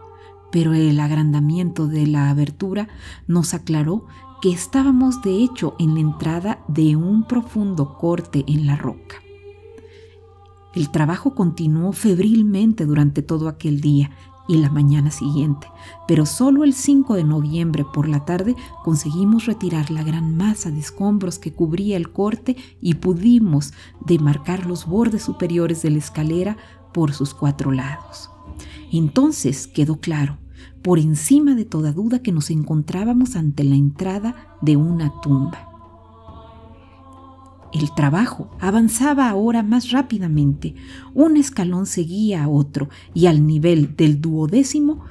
pero 0.51 0.75
el 0.75 0.99
agrandamiento 1.01 1.87
de 1.87 2.07
la 2.07 2.31
abertura 2.31 2.89
nos 3.27 3.55
aclaró 3.55 4.07
que 4.41 4.51
estábamos 4.51 5.23
de 5.23 5.43
hecho 5.43 5.75
en 5.79 5.95
la 5.95 6.01
entrada 6.01 6.65
de 6.69 6.97
un 6.97 7.25
profundo 7.25 7.97
corte 7.99 8.45
en 8.47 8.67
la 8.67 8.77
roca. 8.77 9.17
El 10.75 10.91
trabajo 10.91 11.35
continuó 11.35 11.93
febrilmente 11.93 12.87
durante 12.87 13.23
todo 13.23 13.49
aquel 13.49 13.81
día 13.81 14.11
y 14.49 14.57
la 14.57 14.71
mañana 14.71 15.11
siguiente, 15.11 15.69
pero 16.09 16.27
solo 16.27 16.65
el 16.65 16.73
5 16.73 17.15
de 17.15 17.25
noviembre 17.25 17.85
por 17.85 18.09
la 18.09 18.25
tarde 18.25 18.57
conseguimos 18.83 19.47
retirar 19.47 19.91
la 19.91 20.03
gran 20.03 20.37
masa 20.37 20.71
de 20.71 20.81
escombros 20.81 21.39
que 21.39 21.53
cubría 21.53 21.97
el 21.97 22.11
corte 22.11 22.57
y 22.81 22.95
pudimos 22.95 23.73
demarcar 24.05 24.67
los 24.67 24.87
bordes 24.87 25.23
superiores 25.23 25.83
de 25.83 25.91
la 25.91 25.99
escalera 25.99 26.57
por 26.93 27.13
sus 27.13 27.35
cuatro 27.35 27.71
lados. 27.71 28.31
Entonces 28.91 29.67
quedó 29.67 30.01
claro, 30.01 30.39
por 30.83 30.99
encima 30.99 31.55
de 31.55 31.67
toda 31.67 31.93
duda, 31.93 32.21
que 32.21 32.33
nos 32.33 32.51
encontrábamos 32.51 33.37
ante 33.37 33.65
la 33.65 33.77
entrada 33.77 34.57
de 34.63 34.77
una 34.77 35.21
tumba. 35.21 35.68
El 37.73 37.93
trabajo 37.95 38.51
avanzaba 38.61 39.29
ahora 39.29 39.63
más 39.63 39.91
rápidamente. 39.91 40.75
Un 41.15 41.37
escalón 41.37 41.87
seguía 41.87 42.45
a 42.45 42.49
otro 42.49 42.89
y 43.13 43.27
al 43.27 43.47
nivel 43.47 43.95
del 43.97 44.21
duodécimo, 44.21 45.05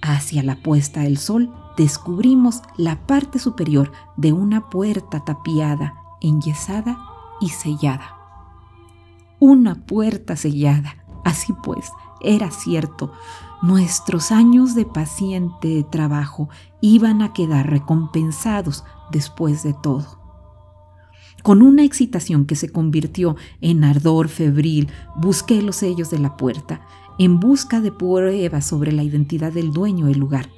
hacia 0.00 0.42
la 0.42 0.56
puesta 0.56 1.00
del 1.00 1.18
sol, 1.18 1.52
descubrimos 1.76 2.62
la 2.78 3.06
parte 3.06 3.38
superior 3.38 3.92
de 4.16 4.32
una 4.32 4.70
puerta 4.70 5.24
tapiada, 5.24 5.94
enyesada 6.22 6.98
y 7.40 7.50
sellada. 7.50 8.16
Una 9.38 9.74
puerta 9.74 10.36
sellada. 10.36 10.96
Así 11.24 11.52
pues, 11.62 11.90
era 12.22 12.50
cierto, 12.50 13.12
nuestros 13.60 14.32
años 14.32 14.74
de 14.74 14.86
paciente 14.86 15.84
trabajo 15.90 16.48
iban 16.80 17.20
a 17.20 17.34
quedar 17.34 17.68
recompensados 17.68 18.84
después 19.10 19.62
de 19.62 19.74
todo. 19.74 20.19
Con 21.42 21.62
una 21.62 21.84
excitación 21.84 22.44
que 22.44 22.56
se 22.56 22.68
convirtió 22.68 23.36
en 23.60 23.84
ardor 23.84 24.28
febril, 24.28 24.88
busqué 25.16 25.62
los 25.62 25.76
sellos 25.76 26.10
de 26.10 26.18
la 26.18 26.36
puerta 26.36 26.82
en 27.18 27.40
busca 27.40 27.80
de 27.80 27.92
pruebas 27.92 28.66
sobre 28.66 28.92
la 28.92 29.02
identidad 29.02 29.52
del 29.52 29.72
dueño 29.72 30.06
del 30.06 30.18
lugar, 30.18 30.48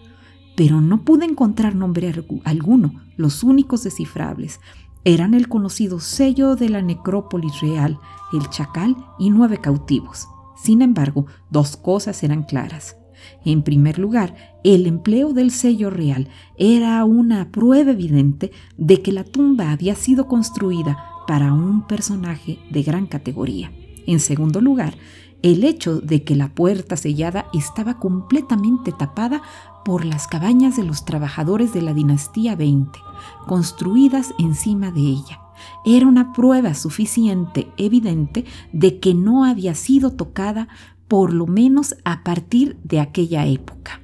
pero 0.57 0.81
no 0.81 1.03
pude 1.03 1.25
encontrar 1.25 1.75
nombre 1.75 2.13
alguno. 2.45 3.03
Los 3.17 3.43
únicos 3.43 3.83
descifrables 3.83 4.61
eran 5.05 5.35
el 5.35 5.49
conocido 5.49 5.99
sello 5.99 6.55
de 6.55 6.69
la 6.69 6.83
necrópolis 6.83 7.61
real, 7.61 7.99
el 8.33 8.49
chacal 8.51 8.97
y 9.19 9.31
nueve 9.31 9.59
cautivos. 9.61 10.29
Sin 10.57 10.83
embargo, 10.83 11.27
dos 11.51 11.77
cosas 11.77 12.23
eran 12.23 12.45
claras. 12.45 12.97
En 13.45 13.63
primer 13.63 13.99
lugar, 13.99 14.35
el 14.65 14.87
empleo 14.87 15.33
del 15.33 15.51
sello 15.51 15.91
real 15.91 16.29
era 16.57 17.05
una 17.05 17.51
prueba 17.51 17.93
evidente 17.93 18.53
de 18.77 19.03
que 19.03 19.13
la 19.13 19.25
tumba 19.25 19.71
había 19.71 19.95
sido 19.95 20.27
construida 20.27 21.05
para 21.27 21.53
un 21.53 21.87
personaje 21.87 22.59
de 22.71 22.83
gran 22.83 23.07
categoría. 23.07 23.73
En 24.07 24.21
segundo 24.21 24.61
lugar, 24.61 24.95
el 25.43 25.65
hecho 25.65 26.01
de 26.01 26.23
que 26.23 26.37
la 26.37 26.49
puerta 26.49 26.97
sellada 26.97 27.47
estaba 27.53 27.99
completamente 27.99 28.93
tapada 28.93 29.43
por 29.85 30.05
las 30.05 30.29
cabañas 30.29 30.77
de 30.77 30.85
los 30.85 31.05
trabajadores 31.05 31.73
de 31.73 31.83
la 31.83 31.95
dinastía 31.95 32.55
20, 32.55 32.99
construidas 33.47 34.35
encima 34.39 34.93
de 34.93 35.01
ella 35.01 35.43
era 35.85 36.07
una 36.07 36.33
prueba 36.33 36.75
suficiente, 36.75 37.69
evidente, 37.77 38.45
de 38.73 39.01
que 39.01 39.15
no 39.15 39.45
había 39.45 39.75
sido 39.75 40.13
tocada 40.13 40.69
por 41.13 41.35
lo 41.35 41.47
menos 41.47 41.95
a 42.07 42.25
partir 42.25 42.79
de 42.85 42.99
aquella 42.99 43.45
época. 43.45 44.01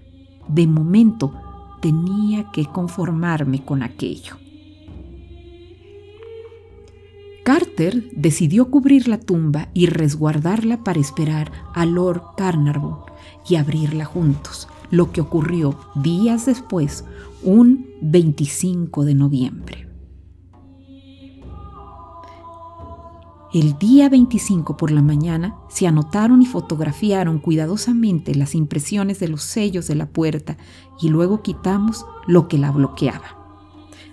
De 0.46 0.66
momento 0.66 1.32
tenía 1.80 2.50
que 2.52 2.66
conformarme 2.66 3.64
con 3.64 3.82
aquello. 3.82 4.36
Carter 7.46 8.10
decidió 8.12 8.70
cubrir 8.70 9.08
la 9.08 9.18
tumba 9.18 9.70
y 9.72 9.86
resguardarla 9.86 10.84
para 10.84 11.00
esperar 11.00 11.50
a 11.74 11.86
Lord 11.86 12.20
Carnarvon 12.36 12.98
y 13.48 13.54
abrirla 13.54 14.04
juntos, 14.04 14.68
lo 14.90 15.10
que 15.10 15.22
ocurrió 15.22 15.78
días 15.94 16.44
después, 16.44 17.06
un 17.42 17.86
25 18.02 19.06
de 19.06 19.14
noviembre. 19.14 19.87
El 23.52 23.78
día 23.78 24.10
25 24.10 24.76
por 24.76 24.90
la 24.90 25.00
mañana 25.00 25.56
se 25.70 25.86
anotaron 25.86 26.42
y 26.42 26.46
fotografiaron 26.46 27.38
cuidadosamente 27.38 28.34
las 28.34 28.54
impresiones 28.54 29.20
de 29.20 29.28
los 29.28 29.42
sellos 29.42 29.88
de 29.88 29.94
la 29.94 30.04
puerta 30.04 30.58
y 31.00 31.08
luego 31.08 31.40
quitamos 31.40 32.04
lo 32.26 32.46
que 32.46 32.58
la 32.58 32.70
bloqueaba. 32.70 33.38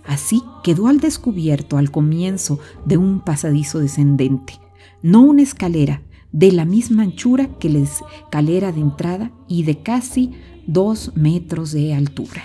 Así 0.08 0.42
quedó 0.64 0.88
al 0.88 1.02
descubierto 1.02 1.78
al 1.78 1.92
comienzo 1.92 2.60
de 2.86 2.96
un 2.96 3.20
pasadizo 3.20 3.80
descendente, 3.80 4.54
no 5.02 5.20
una 5.22 5.42
escalera 5.42 6.02
de 6.32 6.54
la 6.54 6.64
misma 6.64 7.04
anchura 7.04 7.50
que 7.60 7.70
la 7.70 7.80
escalera 7.80 8.72
de 8.72 8.80
entrada 8.80 9.32
y 9.50 9.64
de 9.64 9.80
casi 9.80 10.32
dos 10.66 11.12
metros 11.16 11.74
de 11.74 11.94
altura. 11.94 12.44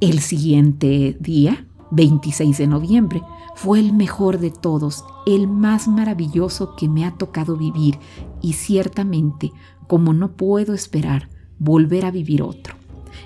El 0.00 0.18
siguiente 0.18 1.16
día, 1.20 1.66
26 1.92 2.58
de 2.58 2.66
noviembre, 2.66 3.22
fue 3.56 3.80
el 3.80 3.94
mejor 3.94 4.38
de 4.38 4.50
todos, 4.50 5.04
el 5.24 5.48
más 5.48 5.88
maravilloso 5.88 6.76
que 6.76 6.90
me 6.90 7.06
ha 7.06 7.12
tocado 7.12 7.56
vivir 7.56 7.98
y 8.42 8.52
ciertamente, 8.52 9.50
como 9.88 10.12
no 10.12 10.32
puedo 10.32 10.74
esperar, 10.74 11.30
volver 11.58 12.04
a 12.04 12.10
vivir 12.10 12.42
otro. 12.42 12.74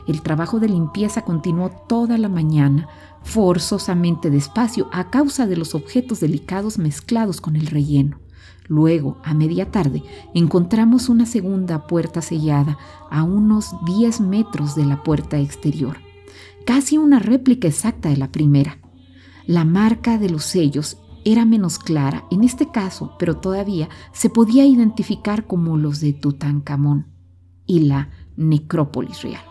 El 0.07 0.23
trabajo 0.23 0.61
de 0.61 0.69
limpieza 0.69 1.23
continuó 1.23 1.71
toda 1.89 2.17
la 2.17 2.29
mañana, 2.29 2.89
forzosamente 3.25 4.31
despacio 4.31 4.89
a 4.93 5.11
causa 5.11 5.49
de 5.49 5.57
los 5.57 5.75
objetos 5.75 6.21
delicados 6.21 6.79
mezclados 6.79 7.41
con 7.41 7.57
el 7.57 7.67
relleno. 7.67 8.21
Luego, 8.69 9.17
a 9.25 9.35
media 9.35 9.73
tarde, 9.73 10.05
encontramos 10.33 11.09
una 11.09 11.27
segunda 11.27 11.89
puerta 11.89 12.23
sellada 12.23 12.79
a 13.11 13.25
unos 13.25 13.75
10 13.85 14.21
metros 14.21 14.77
de 14.77 14.85
la 14.85 15.03
puerta 15.03 15.41
exterior, 15.41 15.97
casi 16.65 16.99
una 16.99 17.19
réplica 17.19 17.67
exacta 17.67 18.11
de 18.11 18.17
la 18.17 18.31
primera. 18.31 18.79
La 19.47 19.65
marca 19.65 20.19
de 20.19 20.31
los 20.31 20.45
sellos 20.45 20.99
era 21.25 21.45
menos 21.45 21.79
clara 21.79 22.25
en 22.31 22.45
este 22.45 22.71
caso, 22.71 23.15
pero 23.19 23.37
todavía 23.37 23.89
se 24.13 24.31
podía 24.31 24.65
identificar 24.65 25.47
como 25.47 25.77
los 25.77 26.01
de 26.01 26.13
Tutankamón 26.13 27.07
y 27.67 27.81
la 27.81 28.11
necrópolis 28.37 29.23
real. 29.23 29.43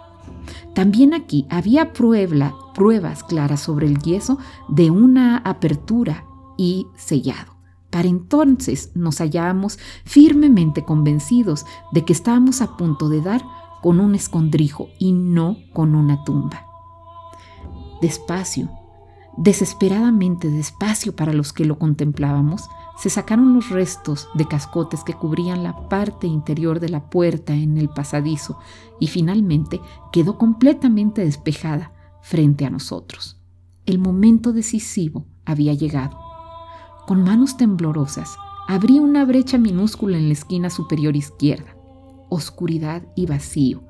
También 0.74 1.14
aquí 1.14 1.46
había 1.50 1.94
pruebas 1.94 3.24
claras 3.24 3.62
sobre 3.62 3.88
el 3.88 4.00
yeso 4.00 4.38
de 4.68 4.92
una 4.92 5.38
apertura 5.38 6.26
y 6.58 6.88
sellado. 6.96 7.58
Para 7.90 8.08
entonces 8.08 8.92
nos 8.96 9.20
hallábamos 9.20 9.80
firmemente 10.06 10.86
convencidos 10.86 11.66
de 11.92 12.06
que 12.06 12.14
estábamos 12.14 12.62
a 12.62 12.78
punto 12.78 13.10
de 13.10 13.22
dar 13.22 13.44
con 13.82 14.00
un 14.00 14.16
escondrijo 14.16 14.90
y 15.00 15.12
no 15.12 15.58
con 15.74 15.96
una 15.96 16.24
tumba. 16.24 16.66
Despacio, 18.02 18.70
Desesperadamente 19.38 20.50
despacio 20.50 21.16
para 21.16 21.34
los 21.34 21.54
que 21.54 21.66
lo 21.66 21.80
contemplábamos, 21.80 22.70
se 22.98 23.10
sacaron 23.10 23.54
los 23.54 23.70
restos 23.70 24.28
de 24.34 24.46
cascotes 24.46 25.06
que 25.06 25.14
cubrían 25.14 25.64
la 25.64 25.88
parte 25.88 26.28
interior 26.28 26.82
de 26.82 26.90
la 26.90 27.10
puerta 27.10 27.54
en 27.54 27.78
el 27.78 27.90
pasadizo 27.90 28.60
y 29.00 29.08
finalmente 29.08 29.80
quedó 30.12 30.38
completamente 30.38 31.24
despejada 31.24 31.94
frente 32.22 32.66
a 32.66 32.70
nosotros. 32.70 33.40
El 33.86 34.00
momento 34.00 34.52
decisivo 34.52 35.26
había 35.46 35.74
llegado. 35.74 36.20
Con 37.08 37.24
manos 37.24 37.56
temblorosas, 37.56 38.36
abrí 38.68 39.00
una 39.00 39.24
brecha 39.24 39.58
minúscula 39.58 40.18
en 40.18 40.28
la 40.28 40.34
esquina 40.34 40.70
superior 40.70 41.16
izquierda. 41.16 41.76
Oscuridad 42.28 43.04
y 43.16 43.26
vacío, 43.26 43.84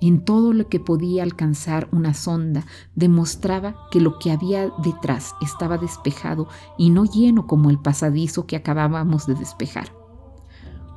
en 0.00 0.24
todo 0.24 0.52
lo 0.52 0.68
que 0.68 0.80
podía 0.80 1.22
alcanzar 1.22 1.88
una 1.92 2.14
sonda 2.14 2.64
demostraba 2.94 3.76
que 3.90 4.00
lo 4.00 4.18
que 4.18 4.30
había 4.30 4.70
detrás 4.82 5.34
estaba 5.40 5.78
despejado 5.78 6.48
y 6.78 6.90
no 6.90 7.04
lleno 7.04 7.46
como 7.46 7.70
el 7.70 7.78
pasadizo 7.78 8.46
que 8.46 8.56
acabábamos 8.56 9.26
de 9.26 9.34
despejar. 9.34 9.92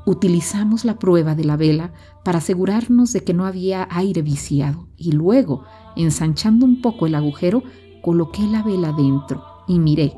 Utilizamos 0.05 0.83
la 0.83 0.99
prueba 0.99 1.33
de 1.33 1.45
la 1.45 1.55
vela 1.55 1.93
para 2.23 2.39
asegurarnos 2.39 3.13
de 3.13 3.23
que 3.23 3.33
no 3.33 3.45
había 3.45 3.87
aire 3.89 4.21
viciado 4.21 4.87
y 4.97 5.13
luego, 5.13 5.63
ensanchando 5.95 6.65
un 6.65 6.81
poco 6.81 7.05
el 7.07 7.15
agujero, 7.15 7.63
coloqué 8.01 8.43
la 8.43 8.63
vela 8.63 8.91
dentro 8.91 9.43
y 9.67 9.79
miré, 9.79 10.13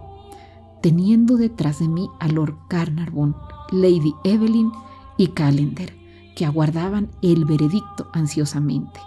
teniendo 0.81 1.37
detrás 1.37 1.79
de 1.79 1.87
mí 1.87 2.09
a 2.19 2.27
Lord 2.27 2.55
Carnarvon, 2.67 3.35
Lady 3.71 4.13
Evelyn 4.23 4.71
y 5.17 5.27
Calendar, 5.27 5.91
que 6.35 6.45
aguardaban 6.45 7.09
el 7.21 7.45
veredicto 7.45 8.09
ansiosamente. 8.13 8.99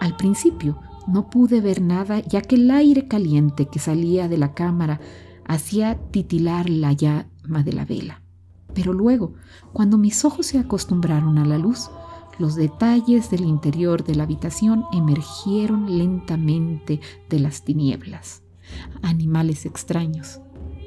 Al 0.00 0.16
principio 0.16 0.78
no 1.06 1.30
pude 1.30 1.60
ver 1.60 1.80
nada 1.80 2.20
ya 2.20 2.42
que 2.42 2.56
el 2.56 2.70
aire 2.70 3.06
caliente 3.06 3.66
que 3.66 3.78
salía 3.78 4.28
de 4.28 4.38
la 4.38 4.54
cámara 4.54 5.00
hacía 5.46 5.98
titilar 6.10 6.68
la 6.70 6.92
llama 6.92 7.62
de 7.64 7.72
la 7.72 7.84
vela. 7.84 8.22
Pero 8.74 8.92
luego, 8.92 9.34
cuando 9.72 9.98
mis 9.98 10.24
ojos 10.24 10.46
se 10.46 10.58
acostumbraron 10.58 11.38
a 11.38 11.44
la 11.44 11.58
luz, 11.58 11.90
los 12.38 12.54
detalles 12.54 13.30
del 13.30 13.44
interior 13.44 14.04
de 14.04 14.14
la 14.14 14.24
habitación 14.24 14.84
emergieron 14.92 15.98
lentamente 15.98 17.00
de 17.28 17.38
las 17.38 17.62
tinieblas. 17.62 18.42
Animales 19.02 19.66
extraños, 19.66 20.40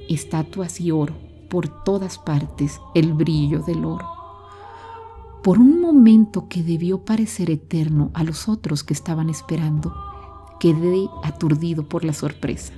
estatuas 0.09 0.81
y 0.81 0.91
oro, 0.91 1.15
por 1.49 1.83
todas 1.83 2.17
partes 2.17 2.81
el 2.95 3.13
brillo 3.13 3.59
del 3.59 3.85
oro. 3.85 4.24
Por 5.45 5.59
un 5.59 5.79
momento 5.79 6.47
que 6.49 6.63
debió 6.63 7.05
parecer 7.05 7.51
eterno 7.51 8.09
a 8.15 8.23
los 8.23 8.49
otros 8.49 8.83
que 8.83 8.95
estaban 8.95 9.29
esperando, 9.29 9.93
quedé 10.59 11.07
aturdido 11.21 11.87
por 11.87 12.03
la 12.03 12.13
sorpresa. 12.13 12.73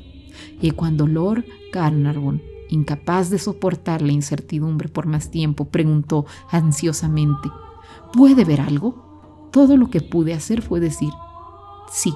Y 0.59 0.71
cuando 0.71 1.07
Lord 1.07 1.45
Carnarvon 1.71 2.41
incapaz 2.67 3.29
de 3.29 3.39
soportar 3.39 4.01
la 4.01 4.11
incertidumbre 4.11 4.89
por 4.89 5.05
más 5.05 5.31
tiempo, 5.31 5.69
preguntó 5.69 6.25
ansiosamente, 6.51 7.49
¿puede 8.11 8.43
ver 8.43 8.59
algo? 8.59 9.49
Todo 9.53 9.77
lo 9.77 9.89
que 9.89 10.01
pude 10.01 10.33
hacer 10.33 10.61
fue 10.61 10.81
decir, 10.81 11.13
sí, 11.89 12.13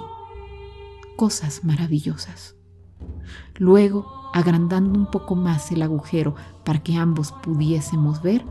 cosas 1.16 1.64
maravillosas. 1.64 2.58
Luego, 3.56 4.06
agrandando 4.34 5.00
un 5.00 5.10
poco 5.10 5.36
más 5.36 5.72
el 5.72 5.82
agujero 5.82 6.36
para 6.66 6.84
que 6.84 6.98
ambos 6.98 7.32
pudiésemos 7.42 8.22
ver, 8.22 8.46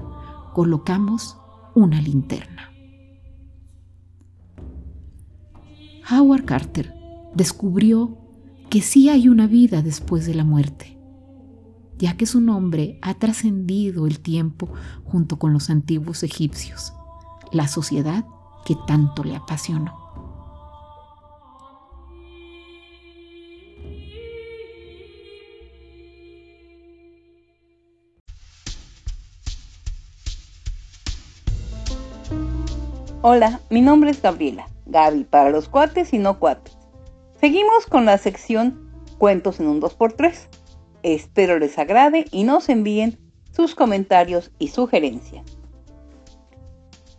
colocamos 0.54 1.36
una 1.74 2.00
linterna. 2.00 2.70
Howard 6.10 6.44
Carter 6.44 6.94
descubrió 7.34 8.18
que 8.68 8.82
sí 8.82 9.08
hay 9.08 9.28
una 9.28 9.46
vida 9.46 9.82
después 9.82 10.26
de 10.26 10.34
la 10.34 10.44
muerte 10.44 11.00
ya 12.00 12.16
que 12.16 12.24
su 12.24 12.40
nombre 12.40 12.98
ha 13.02 13.14
trascendido 13.14 14.06
el 14.06 14.20
tiempo 14.20 14.72
junto 15.04 15.38
con 15.38 15.52
los 15.52 15.68
antiguos 15.68 16.22
egipcios, 16.22 16.94
la 17.52 17.68
sociedad 17.68 18.24
que 18.64 18.74
tanto 18.86 19.22
le 19.22 19.36
apasionó. 19.36 19.99
Hola, 33.22 33.60
mi 33.68 33.82
nombre 33.82 34.12
es 34.12 34.22
Gabriela, 34.22 34.66
Gaby 34.86 35.24
para 35.24 35.50
los 35.50 35.68
cuates 35.68 36.14
y 36.14 36.18
no 36.18 36.38
cuates. 36.38 36.78
Seguimos 37.38 37.84
con 37.84 38.06
la 38.06 38.16
sección 38.16 38.90
Cuentos 39.18 39.60
en 39.60 39.66
un 39.66 39.78
2x3. 39.78 40.48
Espero 41.02 41.58
les 41.58 41.78
agrade 41.78 42.24
y 42.30 42.44
nos 42.44 42.70
envíen 42.70 43.18
sus 43.52 43.74
comentarios 43.74 44.52
y 44.58 44.68
sugerencias. 44.68 45.44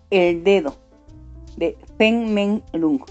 El 0.09 0.43
dedo 0.43 0.75
de 1.57 1.77
Feng 1.99 2.33
Men 2.33 2.63
Lung. 2.73 3.03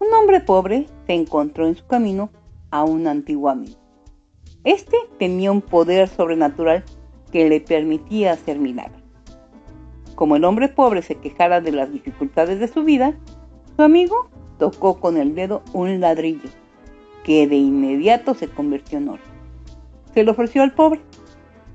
Un 0.00 0.12
hombre 0.12 0.40
pobre 0.40 0.86
se 1.06 1.14
encontró 1.14 1.66
en 1.66 1.76
su 1.76 1.86
camino 1.86 2.28
a 2.70 2.84
un 2.84 3.06
antiguo 3.06 3.48
amigo. 3.48 3.80
Este 4.64 4.98
tenía 5.18 5.50
un 5.50 5.62
poder 5.62 6.10
sobrenatural 6.10 6.84
que 7.32 7.48
le 7.48 7.58
permitía 7.62 8.32
hacer 8.32 8.58
milagros. 8.58 8.99
Como 10.20 10.36
el 10.36 10.44
hombre 10.44 10.68
pobre 10.68 11.00
se 11.00 11.14
quejara 11.16 11.60
de 11.62 11.72
las 11.72 11.90
dificultades 11.90 12.60
de 12.60 12.68
su 12.68 12.84
vida, 12.84 13.14
su 13.74 13.82
amigo 13.82 14.28
tocó 14.58 15.00
con 15.00 15.16
el 15.16 15.34
dedo 15.34 15.62
un 15.72 15.98
ladrillo, 15.98 16.50
que 17.24 17.48
de 17.48 17.56
inmediato 17.56 18.34
se 18.34 18.46
convirtió 18.46 18.98
en 18.98 19.08
oro 19.08 19.30
se 20.14 20.24
lo 20.24 20.32
ofreció 20.32 20.62
al 20.62 20.72
pobre, 20.72 21.00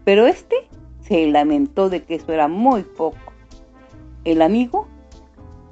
pero 0.03 0.27
este 0.27 0.55
se 1.01 1.27
lamentó 1.27 1.89
de 1.89 2.03
que 2.03 2.15
eso 2.15 2.31
era 2.31 2.47
muy 2.47 2.84
poco. 2.84 3.17
El 4.23 4.41
amigo 4.41 4.88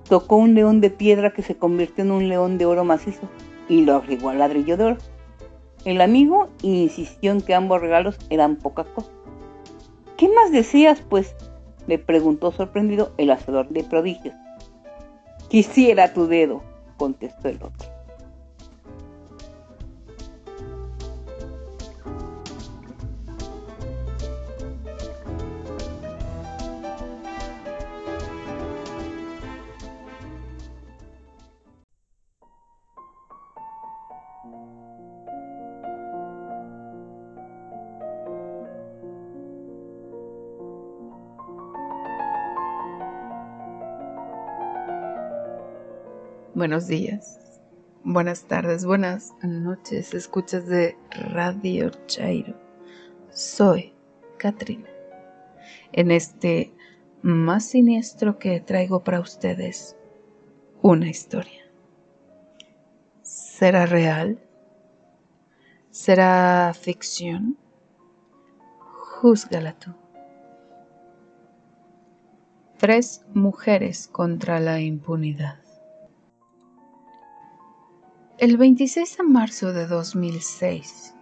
tocó 0.08 0.36
un 0.36 0.54
león 0.54 0.82
de 0.82 0.90
piedra 0.90 1.34
que 1.34 1.42
se 1.42 1.56
convirtió 1.56 2.04
en 2.04 2.12
un 2.12 2.30
león 2.30 2.58
de 2.58 2.66
oro 2.66 2.84
macizo 2.84 3.28
y 3.68 3.82
lo 3.82 3.96
agregó 3.96 4.30
al 4.30 4.40
ladrillo 4.40 4.78
de 4.78 4.84
oro. 4.84 4.98
El 5.86 6.02
amigo 6.02 6.50
insistió 6.62 7.32
en 7.32 7.42
que 7.42 7.54
ambos 7.54 7.82
regalos 7.82 8.18
eran 8.30 8.56
poca 8.56 8.84
cosa. 8.86 9.12
¿Qué 10.18 10.30
más 10.30 10.52
deseas, 10.52 11.02
pues? 11.02 11.36
Le 11.88 12.00
preguntó 12.00 12.52
sorprendido 12.52 13.12
el 13.18 13.32
hacedor 13.32 13.70
de 13.70 13.84
prodigios. 13.84 14.36
Quisiera 15.50 16.14
tu 16.14 16.28
dedo, 16.28 16.64
contestó 16.98 17.50
el 17.50 17.58
otro. 17.58 17.93
Buenos 46.56 46.86
días, 46.86 47.40
buenas 48.04 48.44
tardes, 48.44 48.86
buenas 48.86 49.34
noches, 49.42 50.14
escuchas 50.14 50.68
de 50.68 50.96
Radio 51.10 51.90
Chairo. 52.06 52.54
Soy 53.32 53.92
Katrina. 54.38 54.88
En 55.94 56.12
este 56.12 56.72
más 57.24 57.66
siniestro 57.66 58.38
que 58.38 58.60
traigo 58.60 59.04
para 59.04 59.20
ustedes, 59.20 59.96
una 60.84 61.10
historia. 61.10 61.64
¿Será 63.24 63.88
real? 63.88 64.38
¿Será 65.90 66.72
ficción? 66.80 67.58
Júzgala 68.78 69.74
tú. 69.80 69.90
Tres 72.78 73.26
mujeres 73.34 74.08
contra 74.08 74.60
la 74.60 74.80
impunidad. 74.82 75.63
El 78.44 78.58
26 78.58 79.20
de 79.20 79.24
marzo 79.24 79.72
de 79.72 79.88
2006, 79.88 81.16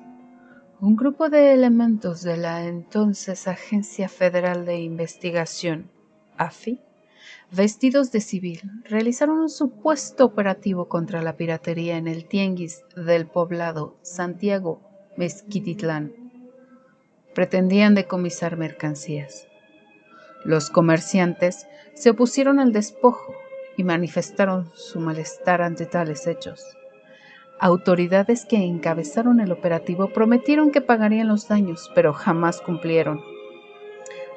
un 0.80 0.96
grupo 0.96 1.30
de 1.30 1.54
elementos 1.54 2.24
de 2.24 2.36
la 2.36 2.66
entonces 2.66 3.48
Agencia 3.48 4.10
Federal 4.10 4.66
de 4.66 4.80
Investigación, 4.80 5.92
AFI, 6.38 6.80
vestidos 7.52 8.12
de 8.12 8.22
civil, 8.22 8.62
realizaron 8.86 9.38
un 9.38 9.50
supuesto 9.52 10.26
operativo 10.26 10.90
contra 10.90 11.22
la 11.22 11.38
piratería 11.38 11.98
en 11.98 12.08
el 12.08 12.26
tianguis 12.26 12.84
del 12.96 13.28
poblado 13.28 14.00
Santiago 14.02 14.82
Mezquititlán. 15.16 16.16
Pretendían 17.36 17.94
decomisar 17.94 18.58
mercancías. 18.58 19.48
Los 20.44 20.72
comerciantes 20.72 21.68
se 21.94 22.10
opusieron 22.10 22.60
al 22.60 22.74
despojo 22.74 23.36
y 23.78 23.84
manifestaron 23.84 24.72
su 24.74 25.00
malestar 25.00 25.62
ante 25.62 25.86
tales 25.86 26.26
hechos 26.26 26.78
autoridades 27.62 28.46
que 28.46 28.58
encabezaron 28.58 29.40
el 29.40 29.52
operativo 29.52 30.10
prometieron 30.12 30.72
que 30.72 30.82
pagarían 30.82 31.28
los 31.28 31.48
daños, 31.48 31.92
pero 31.94 32.12
jamás 32.12 32.60
cumplieron. 32.60 33.22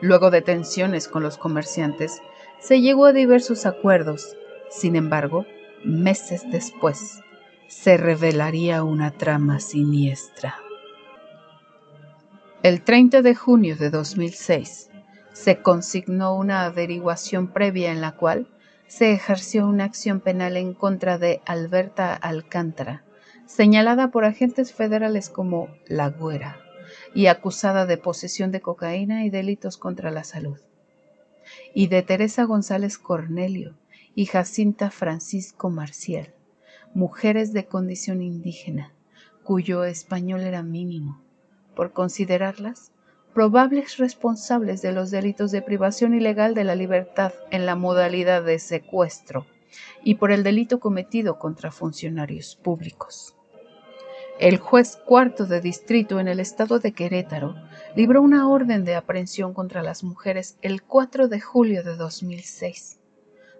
Luego 0.02 0.30
de 0.30 0.42
tensiones 0.42 1.08
con 1.08 1.22
los 1.22 1.38
comerciantes, 1.38 2.20
se 2.60 2.82
llegó 2.82 3.06
a 3.06 3.14
diversos 3.14 3.64
acuerdos. 3.64 4.36
Sin 4.68 4.94
embargo, 4.94 5.46
meses 5.84 6.44
después, 6.50 7.22
se 7.66 7.96
revelaría 7.96 8.84
una 8.84 9.10
trama 9.10 9.58
siniestra. 9.58 10.56
El 12.62 12.82
30 12.82 13.22
de 13.22 13.34
junio 13.34 13.76
de 13.76 13.88
2006, 13.88 14.90
se 15.32 15.62
consignó 15.62 16.34
una 16.34 16.66
averiguación 16.66 17.48
previa 17.48 17.90
en 17.90 18.02
la 18.02 18.12
cual 18.12 18.48
se 18.86 19.12
ejerció 19.12 19.66
una 19.66 19.84
acción 19.84 20.20
penal 20.20 20.58
en 20.58 20.74
contra 20.74 21.16
de 21.16 21.40
Alberta 21.46 22.14
Alcántara, 22.14 23.03
señalada 23.46 24.10
por 24.10 24.24
agentes 24.24 24.72
federales 24.72 25.30
como 25.30 25.68
la 25.86 26.08
güera 26.08 26.60
y 27.14 27.26
acusada 27.26 27.86
de 27.86 27.96
posesión 27.96 28.50
de 28.50 28.60
cocaína 28.60 29.24
y 29.24 29.30
delitos 29.30 29.76
contra 29.76 30.10
la 30.10 30.24
salud. 30.24 30.58
y 31.74 31.88
de 31.88 32.02
Teresa 32.02 32.44
González 32.44 32.96
Cornelio 32.96 33.74
y 34.14 34.26
Jacinta 34.26 34.90
Francisco 34.90 35.68
Marcial, 35.68 36.32
mujeres 36.94 37.52
de 37.52 37.66
condición 37.66 38.22
indígena, 38.22 38.92
cuyo 39.42 39.84
español 39.84 40.40
era 40.40 40.62
mínimo, 40.62 41.20
por 41.76 41.92
considerarlas 41.92 42.92
probables 43.34 43.98
responsables 43.98 44.80
de 44.80 44.92
los 44.92 45.10
delitos 45.10 45.50
de 45.50 45.60
privación 45.60 46.14
ilegal 46.14 46.54
de 46.54 46.64
la 46.64 46.76
libertad 46.76 47.34
en 47.50 47.66
la 47.66 47.74
modalidad 47.74 48.42
de 48.42 48.58
secuestro 48.58 49.46
y 50.02 50.16
por 50.16 50.32
el 50.32 50.42
delito 50.42 50.80
cometido 50.80 51.38
contra 51.38 51.70
funcionarios 51.70 52.56
públicos. 52.56 53.34
El 54.40 54.58
juez 54.58 54.96
cuarto 54.96 55.46
de 55.46 55.60
distrito 55.60 56.18
en 56.18 56.26
el 56.26 56.40
estado 56.40 56.80
de 56.80 56.92
Querétaro 56.92 57.54
libró 57.94 58.20
una 58.20 58.48
orden 58.48 58.84
de 58.84 58.96
aprehensión 58.96 59.54
contra 59.54 59.82
las 59.82 60.02
mujeres 60.02 60.58
el 60.60 60.82
4 60.82 61.28
de 61.28 61.40
julio 61.40 61.84
de 61.84 61.94
2006. 61.94 62.98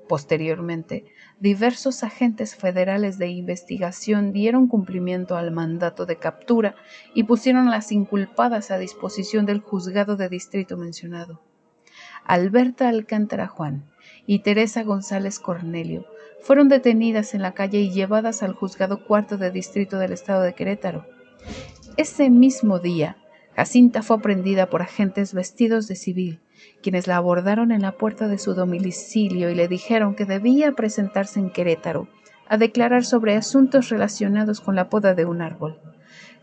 Posteriormente, 0.09 1.05
diversos 1.39 2.03
agentes 2.03 2.57
federales 2.57 3.19
de 3.19 3.29
investigación 3.29 4.33
dieron 4.33 4.67
cumplimiento 4.67 5.37
al 5.37 5.53
mandato 5.53 6.07
de 6.07 6.17
captura 6.17 6.75
y 7.15 7.23
pusieron 7.23 7.69
a 7.69 7.71
las 7.71 7.93
inculpadas 7.93 8.71
a 8.71 8.79
disposición 8.79 9.47
del 9.47 9.61
juzgado 9.61 10.17
de 10.17 10.29
distrito 10.29 10.77
mencionado. 10.77 11.41
Alberta 12.25 12.89
Alcántara 12.89 13.47
Juan 13.47 13.85
y 14.27 14.41
Teresa 14.41 14.83
González 14.83 15.39
Cornelio 15.39 16.07
fueron 16.41 16.69
detenidas 16.69 17.35
en 17.35 17.43
la 17.43 17.53
calle 17.53 17.81
y 17.81 17.91
llevadas 17.91 18.43
al 18.43 18.55
juzgado 18.55 19.05
cuarto 19.05 19.39
de 19.39 19.51
distrito 19.51 19.99
del 19.99 20.13
estado 20.13 20.43
de 20.43 20.55
Querétaro. 20.55 21.07
Ese 21.97 22.31
mismo 22.31 22.79
día, 22.79 23.17
Jacinta 23.55 24.03
fue 24.03 24.17
aprendida 24.17 24.67
por 24.69 24.83
agentes 24.83 25.33
vestidos 25.33 25.87
de 25.89 25.97
civil 25.97 26.41
quienes 26.83 27.07
la 27.07 27.17
abordaron 27.17 27.73
en 27.73 27.83
la 27.83 27.93
puerta 27.93 28.29
de 28.29 28.39
su 28.39 28.55
domicilio 28.55 29.51
y 29.51 29.55
le 29.55 29.69
dijeron 29.69 30.15
que 30.15 30.25
debía 30.25 30.73
presentarse 30.73 31.41
en 31.41 31.51
Querétaro 31.51 32.09
a 32.47 32.59
declarar 32.59 33.05
sobre 33.05 33.37
asuntos 33.37 33.89
relacionados 33.89 34.61
con 34.61 34.75
la 34.75 34.89
poda 34.89 35.15
de 35.15 35.25
un 35.25 35.41
árbol. 35.41 35.81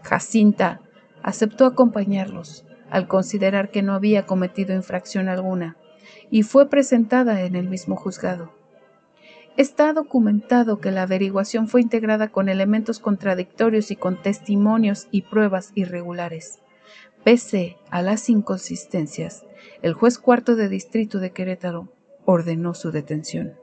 Jacinta 0.02 0.82
aceptó 1.22 1.66
acompañarlos 1.66 2.66
al 2.90 3.08
considerar 3.08 3.70
que 3.70 3.84
no 3.84 3.94
había 3.94 4.26
cometido 4.26 4.74
infracción 4.74 5.30
alguna 5.30 5.78
y 6.32 6.44
fue 6.44 6.70
presentada 6.70 7.42
en 7.44 7.56
el 7.56 7.68
mismo 7.68 7.96
juzgado. 7.96 8.52
Está 9.58 9.92
documentado 9.92 10.80
que 10.80 10.92
la 10.92 11.04
averiguación 11.04 11.68
fue 11.68 11.82
integrada 11.82 12.30
con 12.30 12.48
elementos 12.48 13.00
contradictorios 13.00 13.92
y 13.92 13.98
con 13.98 14.22
testimonios 14.22 15.08
y 15.12 15.24
pruebas 15.24 15.72
irregulares. 15.76 16.60
Pese 17.26 17.78
a 17.90 18.02
las 18.02 18.30
inconsistencias, 18.30 19.44
el 19.82 19.94
juez 19.94 20.18
cuarto 20.18 20.56
de 20.56 20.70
distrito 20.70 21.20
de 21.20 21.32
Querétaro 21.32 21.90
ordenó 22.26 22.74
su 22.74 22.92
detención. 22.92 23.54